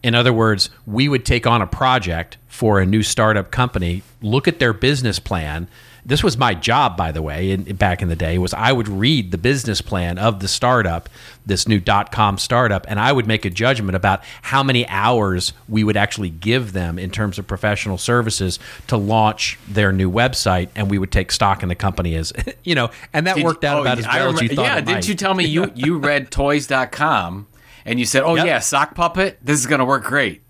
[0.02, 4.46] In other words we would take on a project for a new startup company look
[4.46, 5.68] at their business plan
[6.06, 8.88] this was my job by the way in, back in the day was i would
[8.88, 11.08] read the business plan of the startup
[11.46, 15.82] this new dot-com startup and i would make a judgment about how many hours we
[15.82, 20.90] would actually give them in terms of professional services to launch their new website and
[20.90, 22.32] we would take stock in the company as
[22.64, 24.74] you know and that Did- worked out oh, about as well as you thought Yeah,
[24.76, 25.08] didn't might.
[25.08, 27.46] you tell me you you read toys.com
[27.86, 28.46] and you said, "Oh Yep.
[28.46, 30.42] yeah, sock puppet, this is going to work great."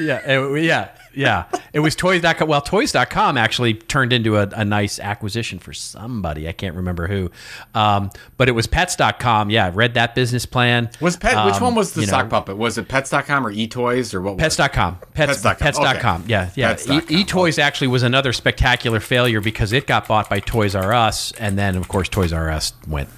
[0.00, 1.44] yeah, it- yeah, yeah.
[1.72, 2.46] It was toys.com.
[2.48, 6.48] Well, toys.com actually turned into a, a nice acquisition for somebody.
[6.48, 7.30] I can't remember who.
[7.74, 9.50] Um, but it was pets.com.
[9.50, 10.90] Yeah, read that business plan.
[11.00, 12.56] Was pet which Um, one was the you know, sock puppet?
[12.56, 14.38] Was it pets.com or eToys or what?
[14.38, 14.98] Pets.com.
[15.14, 15.56] Pets, Pets.com.
[15.56, 16.20] Pets.com.
[16.22, 16.30] Okay.
[16.30, 16.68] Yeah, yeah.
[16.70, 16.98] Pets.com.
[17.08, 21.32] E- eToys actually was another spectacular failure because it got bought by Toys R Us,
[21.40, 23.08] and then of course Toys R Us went,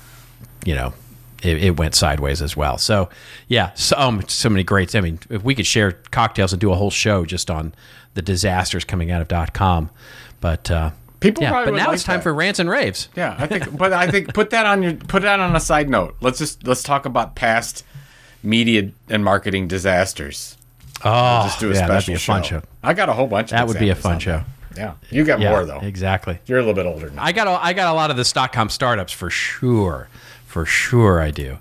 [0.65, 0.93] you know,
[1.43, 2.79] it, it went sideways as well.
[2.79, 3.09] So
[3.49, 4.95] yeah, so um, so many greats.
[4.95, 7.75] I mean, if we could share cocktails and do a whole show just on
[8.15, 9.91] the disasters coming out of dot .com,
[10.41, 11.51] but uh, People yeah.
[11.51, 12.23] probably But now like it's time that.
[12.25, 13.09] for rants and raves.
[13.17, 15.89] Yeah, I think but I think put that on your put that on a side
[15.89, 16.15] note.
[16.21, 17.85] Let's just let's talk about past
[18.43, 20.57] media and marketing disasters.
[21.05, 22.63] Oh, Just do a yeah, special that'd be a fun show.
[22.83, 24.43] I got a whole bunch of That would be a fun show.
[24.77, 24.95] Yeah.
[25.11, 25.81] You got Yeah, more though.
[25.81, 26.39] exactly.
[26.47, 27.23] You're a little bit older now.
[27.23, 30.09] I got a, I got a lot of the dot Stockcom startups for sure,
[30.57, 31.59] for sure I do.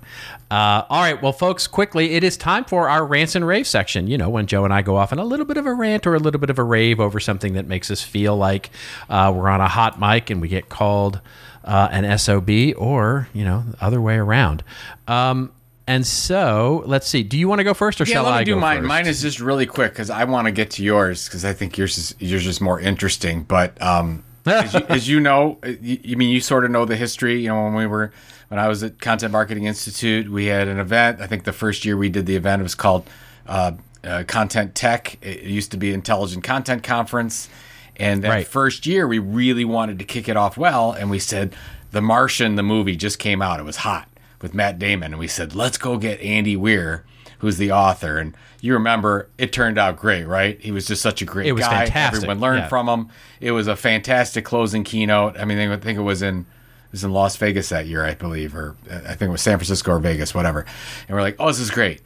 [0.50, 4.06] Uh, all right, well, folks, quickly, it is time for our rants and rave section.
[4.06, 6.06] You know, when Joe and I go off on a little bit of a rant
[6.06, 8.70] or a little bit of a rave over something that makes us feel like
[9.10, 11.20] uh, we're on a hot mic and we get called
[11.64, 14.64] uh, an SOB, or you know, the other way around.
[15.06, 15.52] Um,
[15.86, 17.22] and so, let's see.
[17.22, 18.78] Do you want to go first, or yeah, shall let me I do mine.
[18.78, 18.88] first?
[18.88, 21.76] Mine is just really quick because I want to get to yours because I think
[21.76, 23.42] yours is yours is more interesting.
[23.42, 26.96] But um, as, you, as you know, you, you mean you sort of know the
[26.96, 27.42] history.
[27.42, 28.10] You know, when we were
[28.48, 31.20] when I was at Content Marketing Institute, we had an event.
[31.20, 33.08] I think the first year we did the event, it was called
[33.46, 33.72] uh,
[34.04, 35.18] uh, Content Tech.
[35.20, 37.48] It used to be Intelligent Content Conference.
[37.96, 38.46] And that Right.
[38.46, 41.56] first year, we really wanted to kick it off well, and we said,
[41.92, 43.58] "The Martian, the movie, just came out.
[43.58, 44.06] It was hot
[44.42, 47.04] with Matt Damon." And we said, "Let's go get Andy Weir
[47.38, 48.18] who's the author.
[48.18, 50.58] And you remember it turned out great, right?
[50.60, 51.84] He was just such a great It was guy.
[51.84, 52.68] fantastic, Everyone learned yeah.
[52.68, 53.08] from him.
[53.40, 55.38] It was a fantastic closing keynote.
[55.38, 56.46] I mean, I think it was in
[56.92, 59.58] was in Las Vegas that year, I believe, or uh, I think it was San
[59.58, 60.66] Francisco or Vegas, whatever.
[61.08, 62.02] And we're like, oh, this is great.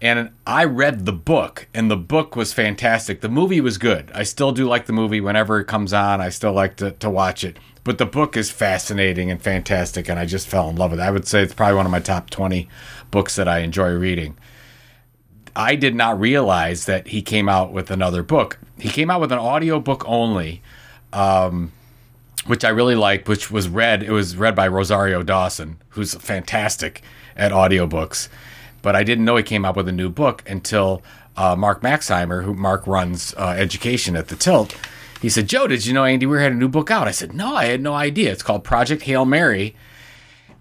[0.00, 3.20] And I read the book, and the book was fantastic.
[3.20, 4.10] The movie was good.
[4.12, 6.20] I still do like the movie whenever it comes on.
[6.20, 7.56] I still like to, to watch it.
[7.84, 11.04] But the book is fascinating and fantastic, and I just fell in love with it.
[11.04, 12.68] I would say it's probably one of my top 20
[13.12, 14.36] books that I enjoy reading.
[15.54, 18.58] I did not realize that he came out with another book.
[18.78, 20.62] He came out with an audio book only,
[21.12, 21.72] um,
[22.46, 24.02] which I really liked, which was read.
[24.02, 27.02] It was read by Rosario Dawson, who's fantastic
[27.36, 28.28] at audiobooks.
[28.82, 31.02] But I didn't know he came out with a new book until
[31.36, 34.76] uh, Mark Maxheimer, who Mark runs uh, education at the Tilt.
[35.20, 37.06] He said, Joe, did you know Andy Weir had a new book out?
[37.06, 38.32] I said, No, I had no idea.
[38.32, 39.76] It's called Project Hail Mary.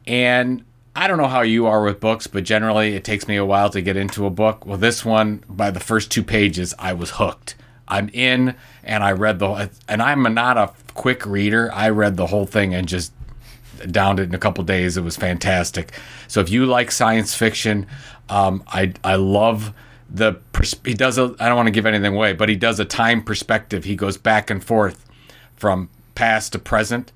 [0.06, 0.64] And
[0.96, 3.70] I don't know how you are with books, but generally it takes me a while
[3.72, 4.66] to get into a book.
[4.66, 7.56] Well, this one, by the first two pages, I was hooked.
[7.92, 11.70] I'm in, and I read the, and I'm not a quick reader.
[11.74, 13.14] I read the whole thing and just
[13.89, 14.98] downed it in a couple days.
[14.98, 15.92] It was fantastic.
[16.28, 17.88] So if you like science fiction,
[18.30, 19.74] um, I I love
[20.10, 20.36] the
[20.86, 23.22] he does a I don't want to give anything away, but he does a time
[23.24, 23.84] perspective.
[23.84, 25.06] He goes back and forth
[25.56, 27.12] from past to present.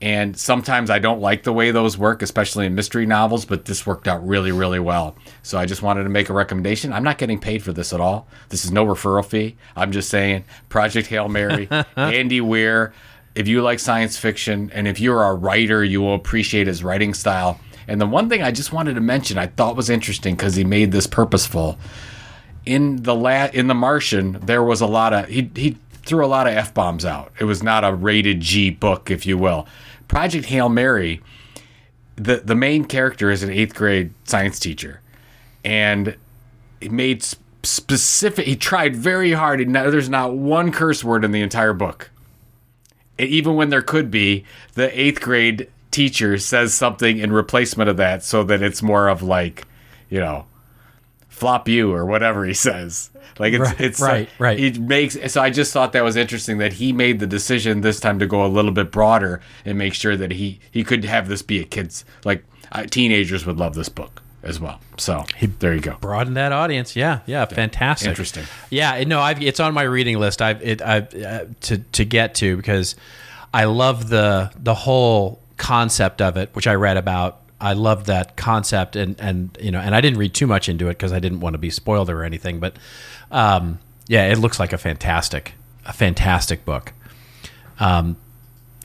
[0.00, 3.84] And sometimes I don't like the way those work, especially in mystery novels, but this
[3.84, 5.16] worked out really, really well.
[5.42, 6.92] So I just wanted to make a recommendation.
[6.92, 8.28] I'm not getting paid for this at all.
[8.50, 9.56] This is no referral fee.
[9.74, 12.92] I'm just saying Project Hail Mary, Andy Weir.
[13.34, 17.12] If you like science fiction and if you're a writer, you will appreciate his writing
[17.12, 17.58] style.
[17.88, 20.62] And the one thing I just wanted to mention I thought was interesting because he
[20.62, 21.78] made this purposeful.
[22.66, 26.28] In the la- in the Martian, there was a lot of he he threw a
[26.28, 27.32] lot of f bombs out.
[27.38, 29.66] It was not a rated G book, if you will.
[30.08, 31.20] Project Hail Mary,
[32.16, 35.00] the the main character is an eighth grade science teacher,
[35.64, 36.16] and
[36.80, 37.24] he made
[37.62, 38.46] specific.
[38.46, 39.60] He tried very hard.
[39.60, 42.10] And there's not one curse word in the entire book.
[43.18, 44.44] Even when there could be,
[44.74, 49.22] the eighth grade teacher says something in replacement of that, so that it's more of
[49.22, 49.66] like,
[50.08, 50.46] you know,
[51.38, 53.10] flop you or whatever he says.
[53.38, 54.58] Like it's Right, it's right, like, right.
[54.58, 58.00] It makes so I just thought that was interesting that he made the decision this
[58.00, 61.28] time to go a little bit broader and make sure that he he could have
[61.28, 64.80] this be a kids like uh, teenagers would love this book as well.
[64.96, 65.96] So he, there you go.
[66.00, 66.96] broaden that audience.
[66.96, 68.08] Yeah, yeah, fantastic.
[68.08, 68.44] Interesting.
[68.70, 70.42] Yeah, no, I've it's on my reading list.
[70.42, 72.96] I've it I uh, to to get to because
[73.54, 77.40] I love the the whole concept of it, which I read about.
[77.60, 80.86] I love that concept, and and you know, and I didn't read too much into
[80.86, 82.60] it because I didn't want to be spoiled or anything.
[82.60, 82.76] But
[83.30, 85.54] um, yeah, it looks like a fantastic
[85.84, 86.92] a fantastic book.
[87.80, 88.16] Um,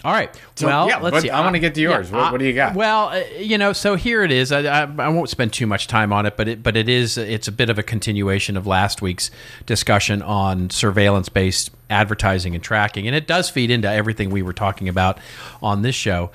[0.05, 0.29] all right.
[0.55, 1.29] So, well, yeah, let's see.
[1.29, 2.11] I wanna get to yours.
[2.11, 2.75] What- what do you got?
[2.75, 4.51] Well, uh, you know, so here it is.
[4.51, 7.17] I, I, I won't spend too much time on it, but it, but it is
[7.17, 9.31] it's a bit of a continuation of last week's
[9.65, 14.89] discussion on surveillance-based advertising and tracking, and it does feed into everything we were talking
[14.89, 15.19] about
[15.61, 16.31] on this show.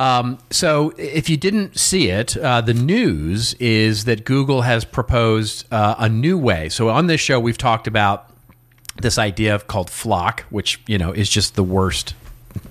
[0.00, 5.66] Um, so, if you didn't see it, uh, the news is that Google has proposed
[5.70, 6.70] uh, a new way.
[6.70, 8.30] So, on this show, we've talked about
[9.02, 12.14] this idea of called FLoC, which you know is just the worst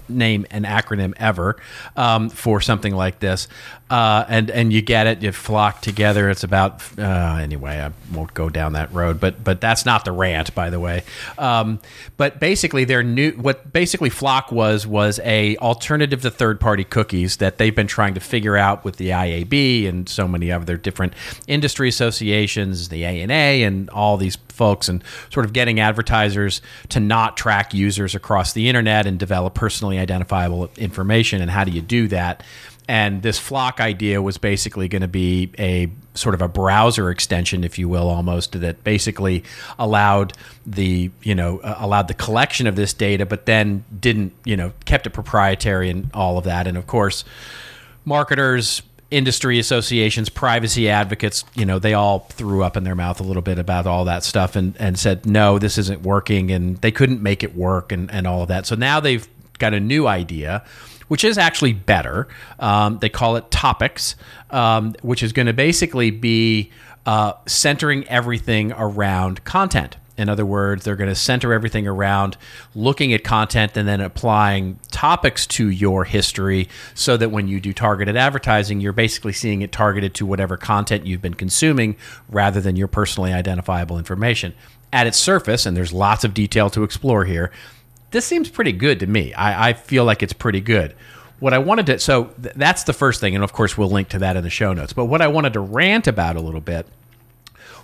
[0.10, 1.58] name and acronym ever
[1.96, 3.48] um, for something like this.
[3.90, 6.30] Uh, and and you get it, you flock together.
[6.30, 7.80] It's about uh, anyway.
[7.80, 11.04] I won't go down that road, but but that's not the rant, by the way.
[11.40, 11.80] Um,
[12.16, 17.38] but basically, their new what basically FLoC was was a alternative to third party cookies
[17.38, 21.14] that they've been trying to figure out with the IAB and so many other different
[21.48, 25.02] industry associations, the ANA, and all these folks, and
[25.32, 30.70] sort of getting advertisers to not track users across the internet and develop personally identifiable
[30.78, 31.42] information.
[31.42, 32.44] And how do you do that?
[32.90, 37.64] And this FLoC idea was basically going to be a sort of a browser extension,
[37.64, 39.44] if you will, almost that basically
[39.78, 40.34] allowed
[40.66, 44.74] the you know uh, allowed the collection of this data, but then didn't you know
[44.86, 46.66] kept it proprietary and all of that.
[46.66, 47.24] And of course,
[48.06, 48.82] marketers
[49.12, 53.42] industry associations privacy advocates you know they all threw up in their mouth a little
[53.42, 57.22] bit about all that stuff and and said no this isn't working and they couldn't
[57.22, 58.66] make it work and and all of that.
[58.66, 60.64] So now they've got a new idea
[61.08, 62.28] which is actually better.
[62.60, 64.16] Um, they call it topics
[64.52, 66.72] um, which is going to basically be
[67.06, 72.36] uh, centering everything around content in other words, they're going to center everything around
[72.76, 77.72] looking at content and then applying topics to your history so that when you do
[77.72, 81.96] targeted advertising, you're basically seeing it targeted to whatever content you've been consuming
[82.30, 84.54] rather than your personally identifiable information.
[84.92, 87.50] At its surface, and there's lots of detail to explore here,
[88.12, 89.34] this seems pretty good to me.
[89.34, 90.96] I, I feel like it's pretty good.
[91.40, 93.36] What I wanted to, so th- that's the first thing.
[93.36, 94.92] And of course, we'll link to that in the show notes.
[94.92, 96.86] But what I wanted to rant about a little bit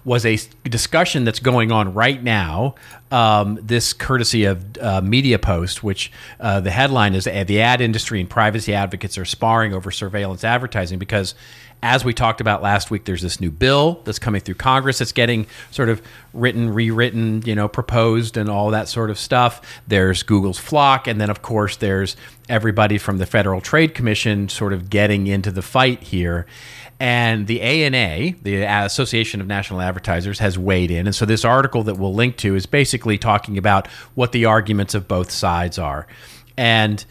[0.06, 2.76] was a discussion that's going on right now.
[3.12, 8.22] Um, this courtesy of uh, Media Post, which uh, the headline is The ad industry
[8.22, 11.34] and privacy advocates are sparring over surveillance advertising because
[11.84, 15.12] as we talked about last week, there's this new bill that's coming through Congress that's
[15.12, 16.02] getting sort of
[16.34, 19.82] written, rewritten, you know, proposed, and all that sort of stuff.
[19.88, 21.08] There's Google's FLoC.
[21.08, 22.16] and then of course there's
[22.50, 26.46] everybody from the Federal Trade Commission sort of getting into the fight here.
[27.00, 31.08] And the ANA, the Association of National Advertisers, has weighed in.
[31.08, 34.96] And so this article that we'll link to is basically talking about what the arguments
[34.96, 36.08] of both sides are.
[36.58, 37.04] And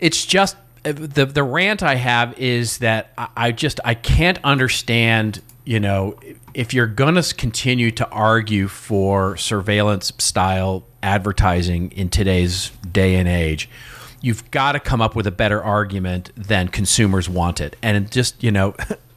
[0.00, 5.42] it's just the the rant I have is that I just I can't understand.
[5.64, 6.18] You know,
[6.54, 13.68] if you're gonna continue to argue for surveillance style advertising in today's day and age,
[14.20, 18.42] you've got to come up with a better argument than consumers want it, and just
[18.42, 18.74] you know,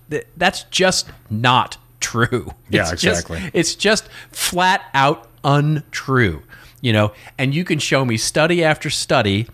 [0.38, 2.51] that's just not true.
[2.70, 3.39] Yeah, it's exactly.
[3.39, 6.41] Just, it's just flat out untrue.
[6.82, 9.47] You know, and you can show me study after study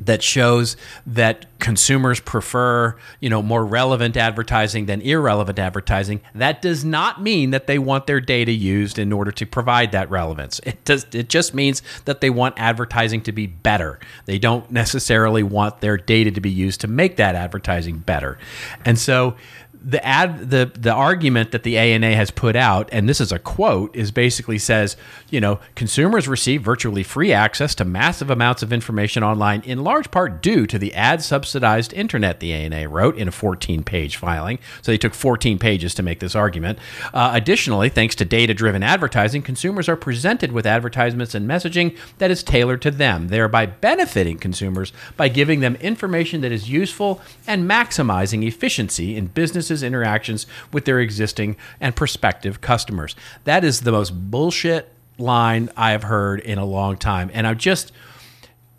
[0.00, 0.76] that shows
[1.06, 6.20] that consumers prefer, you know, more relevant advertising than irrelevant advertising.
[6.34, 10.10] That does not mean that they want their data used in order to provide that
[10.10, 10.60] relevance.
[10.64, 13.98] It does it just means that they want advertising to be better.
[14.26, 18.38] They don't necessarily want their data to be used to make that advertising better.
[18.84, 19.34] And so
[19.82, 23.38] the ad the the argument that the ANA has put out, and this is a
[23.38, 24.96] quote, is basically says,
[25.30, 30.10] you know, consumers receive virtually free access to massive amounts of information online, in large
[30.10, 32.40] part due to the ad subsidized internet.
[32.40, 36.20] The ANA wrote in a 14 page filing, so they took 14 pages to make
[36.20, 36.78] this argument.
[37.14, 42.30] Uh, additionally, thanks to data driven advertising, consumers are presented with advertisements and messaging that
[42.30, 47.68] is tailored to them, thereby benefiting consumers by giving them information that is useful and
[47.68, 53.14] maximizing efficiency in business businesses' interactions with their existing and prospective customers.
[53.44, 57.30] That is the most bullshit line I have heard in a long time.
[57.34, 57.92] And I'm just,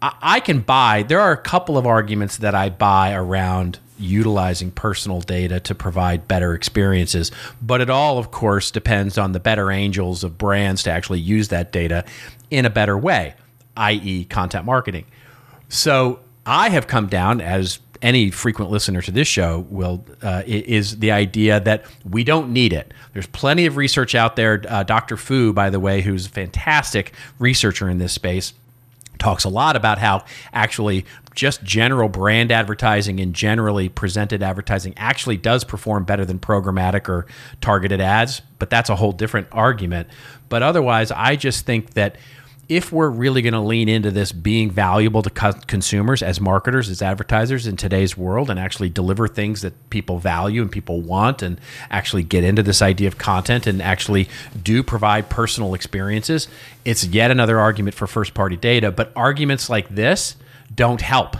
[0.01, 5.19] I, can buy, there are a couple of arguments that I buy around utilizing personal
[5.19, 7.31] data to provide better experiences.
[7.61, 11.49] But it all, of course, depends on the better angels of brands to actually use
[11.49, 12.05] that data
[12.49, 13.35] in a better way,
[13.75, 15.05] i.e., content marketing.
[15.67, 20.99] So I have come down as any frequent listener to this show will uh, is
[20.99, 22.93] the idea that we don't need it.
[23.13, 24.63] There's plenty of research out there.
[24.67, 25.17] Uh, Dr.
[25.17, 28.53] Fu, by the way, who's a fantastic researcher in this space,
[29.17, 30.23] talks a lot about how
[30.53, 37.07] actually just general brand advertising and generally presented advertising actually does perform better than programmatic
[37.07, 37.25] or
[37.61, 38.41] targeted ads.
[38.59, 40.09] But that's a whole different argument.
[40.47, 42.15] But otherwise, I just think that
[42.70, 46.88] if we're really going to lean into this being valuable to co- consumers as marketers,
[46.88, 51.41] as advertisers in today's world, and actually deliver things that people value and people want,
[51.41, 51.59] and
[51.89, 54.30] actually get into this idea of content and actually
[54.61, 56.47] do provide personal experiences,
[56.86, 58.91] it's yet another argument for first party data.
[58.91, 60.36] But arguments like this
[60.74, 61.38] don't help.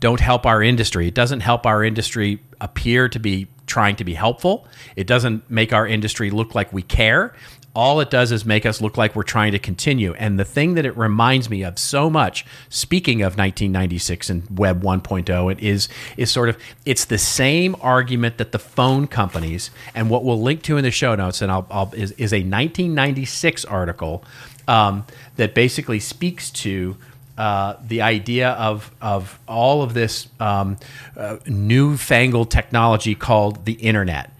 [0.00, 1.08] Don't help our industry.
[1.08, 4.66] It doesn't help our industry appear to be trying to be helpful.
[4.96, 7.34] It doesn't make our industry look like we care
[7.74, 10.12] all it does is make us look like we're trying to continue.
[10.14, 14.82] And the thing that it reminds me of so much, speaking of 1996 and Web
[14.82, 20.10] 1.0, it is is sort of it's the same argument that the phone companies and
[20.10, 23.64] what we'll link to in the show notes, and I'll, I'll is, is a 1996
[23.66, 24.24] article
[24.66, 25.06] um,
[25.36, 26.96] that basically speaks to.
[27.38, 30.76] Uh, the idea of of all of this um,
[31.16, 34.30] uh, newfangled technology called the internet,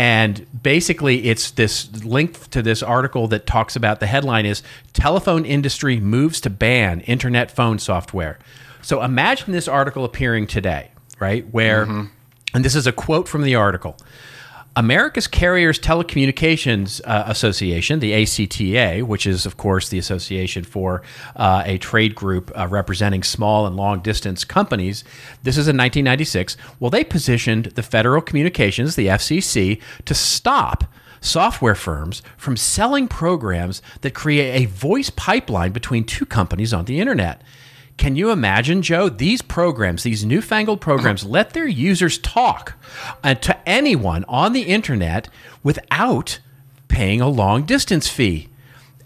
[0.00, 4.62] and basically, it's this link to this article that talks about the headline is
[4.94, 8.38] Telephone Industry Moves to Ban Internet Phone Software.
[8.80, 11.46] So imagine this article appearing today, right?
[11.52, 12.06] Where, mm-hmm.
[12.54, 13.98] and this is a quote from the article
[14.76, 21.02] America's Carriers Telecommunications uh, Association, the ACTA, which is, of course, the association for
[21.34, 25.02] uh, a trade group uh, representing small and long distance companies,
[25.42, 26.56] this is in 1996.
[26.78, 30.84] Well, they positioned the Federal Communications, the FCC, to stop
[31.20, 37.00] software firms from selling programs that create a voice pipeline between two companies on the
[37.00, 37.42] internet.
[38.00, 39.10] Can you imagine, Joe?
[39.10, 42.72] These programs, these newfangled programs, let their users talk
[43.22, 45.28] uh, to anyone on the internet
[45.62, 46.38] without
[46.88, 48.48] paying a long distance fee.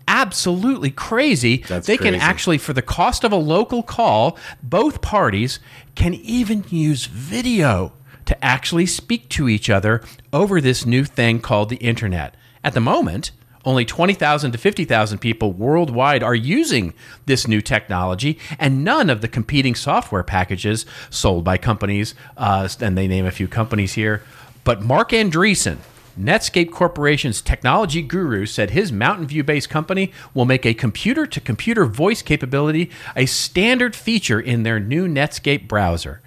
[0.07, 1.65] Absolutely crazy.
[1.67, 2.13] That's they crazy.
[2.13, 5.59] can actually, for the cost of a local call, both parties
[5.97, 7.95] can even use video
[8.27, 12.37] to actually speak to each other over this new thing called the internet.
[12.63, 13.33] At the moment,
[13.65, 16.95] only 20,000 to 50,000 people worldwide are using
[17.27, 22.97] this new technology, and none of the competing software packages sold by companies, uh, and
[22.97, 24.23] they name a few companies here.
[24.65, 25.79] But Marc Andreessen,
[26.19, 31.41] Netscape Corporation's technology guru said his Mountain View based company will make a computer to
[31.41, 36.21] computer voice capability a standard feature in their new Netscape browser.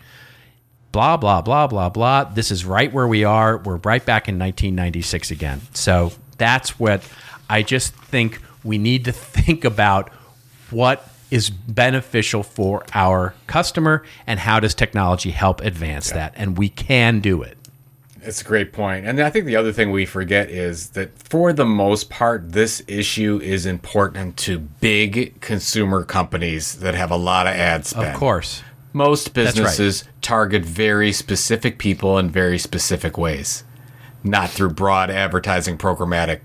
[0.92, 2.24] Blah, blah, blah, blah, blah.
[2.26, 3.58] This is right where we are.
[3.58, 5.62] We're right back in 1996 again.
[5.74, 7.04] So that's what
[7.50, 10.12] I just think we need to think about
[10.70, 16.34] what is beneficial for our customer and how does technology help advance that.
[16.36, 17.58] And we can do it.
[18.22, 19.06] It's a great point.
[19.06, 22.84] And I think the other thing we forget is that for the most part, this
[22.88, 28.08] issue is important to big consumer companies that have a lot of ad spend.
[28.08, 28.64] Of course.
[28.92, 29.34] Most right.
[29.36, 33.64] businesses target very specific people in very specific ways,
[34.24, 36.42] not through broad advertising programmatic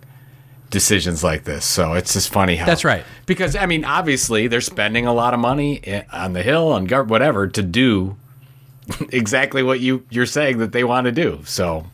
[0.71, 1.65] decisions like this.
[1.65, 3.05] So it's just funny how That's right.
[3.27, 6.89] Because I mean, obviously, they're spending a lot of money eh, on the hill on
[6.89, 8.17] gov- whatever to do
[9.11, 11.41] exactly what you you're saying that they want to do.
[11.45, 11.87] So,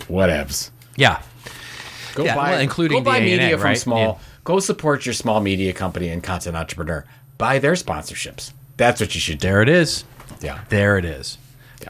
[0.00, 0.70] whatevs.
[0.96, 1.22] Yeah.
[2.14, 3.98] Go Yeah, well, including go buy A&A, media from small.
[3.98, 4.18] Yeah.
[4.44, 7.04] Go support your small media company and content entrepreneur.
[7.36, 8.52] Buy their sponsorships.
[8.76, 9.48] That's what you should do.
[9.48, 10.04] There it is.
[10.40, 10.60] Yeah.
[10.68, 11.38] There it is.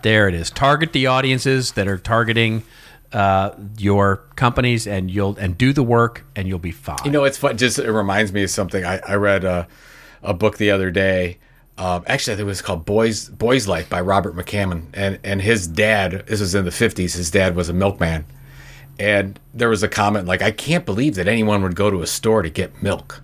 [0.03, 0.51] There it is.
[0.51, 2.65] Target the audiences that are targeting
[3.13, 6.99] uh, your companies, and you'll and do the work, and you'll be fine.
[7.05, 7.57] You know, it's fun.
[7.57, 8.85] Just it reminds me of something.
[8.85, 9.67] I, I read a,
[10.23, 11.39] a book the other day.
[11.79, 15.43] Um, actually, I think it was called "Boys Boys Life" by Robert McCammon, and and
[15.43, 16.25] his dad.
[16.27, 17.15] This was in the fifties.
[17.15, 18.25] His dad was a milkman,
[18.99, 22.07] and there was a comment like, "I can't believe that anyone would go to a
[22.07, 23.23] store to get milk."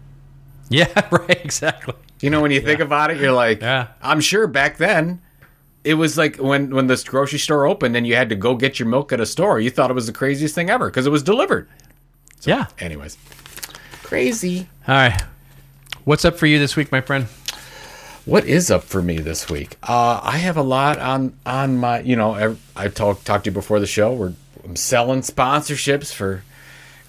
[0.68, 1.44] yeah, right.
[1.44, 1.94] Exactly.
[2.20, 3.88] You know, when you think about it, you're like, Yeah.
[4.00, 5.20] I'm sure back then
[5.84, 8.78] it was like when when this grocery store opened and you had to go get
[8.78, 9.60] your milk at a store.
[9.60, 11.68] You thought it was the craziest thing ever because it was delivered.
[12.42, 12.66] yeah.
[12.78, 13.16] Anyways,
[14.02, 14.68] crazy.
[14.86, 15.22] All right.
[16.04, 17.26] What's up for you this week, my friend?
[18.24, 19.76] What is up for me this week?
[19.82, 22.00] Uh, I have a lot on on my.
[22.00, 24.12] You know, I, I talked talked to you before the show.
[24.12, 26.44] We're I'm selling sponsorships for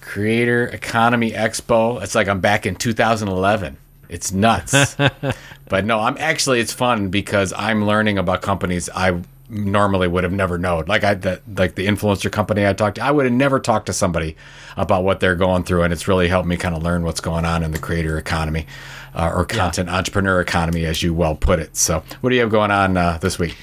[0.02, 2.02] Creator Economy Expo.
[2.02, 3.78] It's like I'm back in 2011.
[4.14, 4.96] It's nuts.
[5.70, 10.34] but no, I'm actually it's fun because I'm learning about companies I normally would have
[10.34, 10.86] never known.
[10.86, 13.88] Like I that like the influencer company I talked to, I would have never talked
[13.88, 14.36] to somebody
[14.78, 17.46] about what they're going through, and it's really helped me kind of learn what's going
[17.46, 18.66] on in the creator economy
[19.14, 21.76] uh, or content entrepreneur economy, as you well put it.
[21.76, 23.56] So, what do you have going on uh, this week?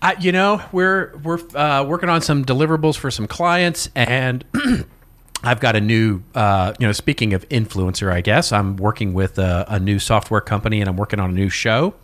[0.00, 4.44] I, you know, we're we're uh, working on some deliverables for some clients, and
[5.42, 9.38] I've got a new, uh, you know, speaking of influencer, I guess I'm working with
[9.38, 11.94] a, a new software company, and I'm working on a new show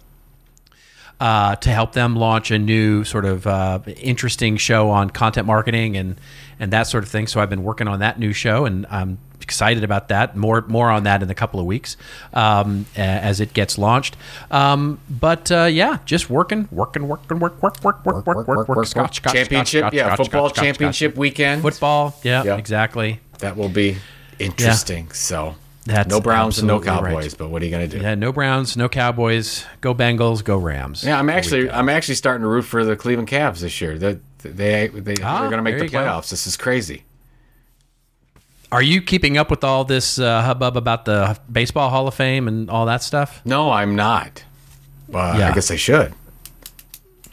[1.20, 5.97] uh, to help them launch a new sort of uh, interesting show on content marketing
[5.97, 6.16] and
[6.61, 7.26] and that sort of thing.
[7.26, 10.37] So I've been working on that new show, and I'm excited about that.
[10.37, 11.97] More more on that in a couple of weeks
[12.32, 14.16] um, as it gets launched.
[14.53, 18.87] Um, but uh, yeah, just working, working, working, work, work, work, work, work, work, work.
[18.87, 21.62] Scotch, scotch, championship, scotch, yeah, scotch, football championship weekend.
[21.62, 22.57] Football, yeah, Yeah.
[22.57, 23.20] exactly.
[23.39, 23.97] That will be
[24.39, 25.11] interesting.
[25.12, 27.12] So, That's no Browns and no absolutely right.
[27.14, 28.03] Cowboys, but what are you going to do?
[28.03, 29.64] Yeah, no Browns, no Cowboys.
[29.80, 31.05] Go Bengals, go Rams.
[31.05, 33.99] Yeah, I'm actually I'm actually starting to root for the Cleveland Cavs this year.
[33.99, 35.99] They they they Ah, they're going to make the you go.
[35.99, 36.30] playoffs.
[36.30, 37.05] This is crazy.
[38.72, 42.49] Are you keeping up with all this uh, hubbub about the Baseball Hall of Fame
[42.49, 43.41] and all that stuff?
[43.45, 44.43] No, I'm not.
[45.12, 45.51] Uh, Yeah.
[45.51, 46.12] I guess I should.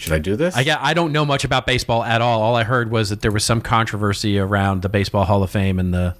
[0.02, 0.56] Should I do this?
[0.58, 2.42] I, I don't know much about baseball at all.
[2.42, 5.80] All I heard was that there was some controversy around the Baseball Hall of Fame
[5.80, 6.16] and the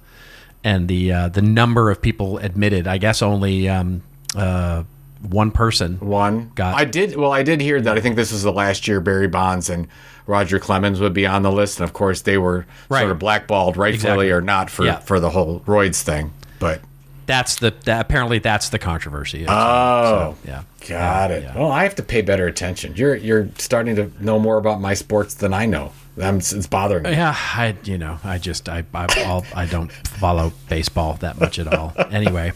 [0.64, 2.86] and the uh, the number of people admitted.
[2.86, 4.02] I guess only um,
[4.36, 4.84] uh,
[5.28, 5.96] one person.
[5.98, 6.52] One.
[6.54, 7.16] Got- I did.
[7.16, 7.96] Well, I did hear that.
[7.96, 9.88] I think this was the last year Barry Bonds and
[10.28, 13.00] Roger Clemens would be on the list, and of course they were Right.
[13.00, 14.30] sort of blackballed, rightfully Exactly.
[14.30, 14.98] or not, for Yeah.
[15.00, 16.32] for the whole Roids thing.
[16.60, 16.80] But
[17.26, 19.44] That's the that, apparently that's the controversy.
[19.48, 20.62] oh, So, yeah.
[20.88, 21.42] got Yeah, it.
[21.44, 21.58] yeah.
[21.58, 22.94] Well, I have to pay better attention.
[22.96, 25.92] You're you're starting to know more about my sports than I know.
[26.20, 27.12] I'm, it's bothering me.
[27.12, 31.58] Yeah, I you know I just I I, I'll, I don't follow baseball that much
[31.58, 31.94] at all.
[32.10, 32.52] Anyway,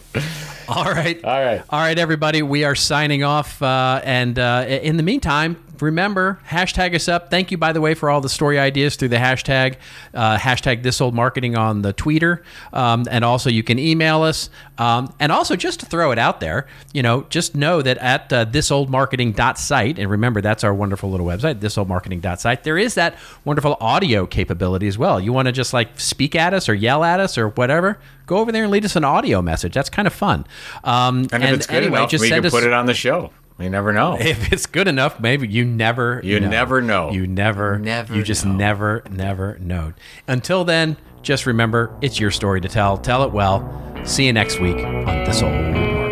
[0.67, 1.63] all right, All right.
[1.69, 2.43] all right, everybody.
[2.43, 7.29] We are signing off, uh, and uh, in the meantime, remember hashtag us up.
[7.29, 9.75] Thank you, by the way, for all the story ideas through the hashtag
[10.13, 14.49] uh, hashtag this old marketing on the Twitter, um, and also you can email us.
[14.77, 18.31] Um, and also, just to throw it out there, you know, just know that at
[18.31, 22.63] uh, thisoldmarketing.site, and remember that's our wonderful little website, thisoldmarketing.site.
[22.63, 23.15] There is that
[23.45, 25.19] wonderful audio capability as well.
[25.19, 28.37] You want to just like speak at us or yell at us or whatever, go
[28.37, 29.73] over there and leave us an audio message.
[29.73, 30.45] That's kind of fun.
[30.83, 32.85] Um, And if it's good anyway, enough, just we send can us, put it on
[32.85, 33.31] the show.
[33.57, 34.17] We never know.
[34.19, 37.11] if it's good enough, maybe you never You never know.
[37.11, 38.53] You never Never you just know.
[38.53, 39.93] never never know.
[40.27, 42.97] Until then, just remember it's your story to tell.
[42.97, 43.63] Tell it well.
[44.05, 46.06] See you next week on This Old Marketing.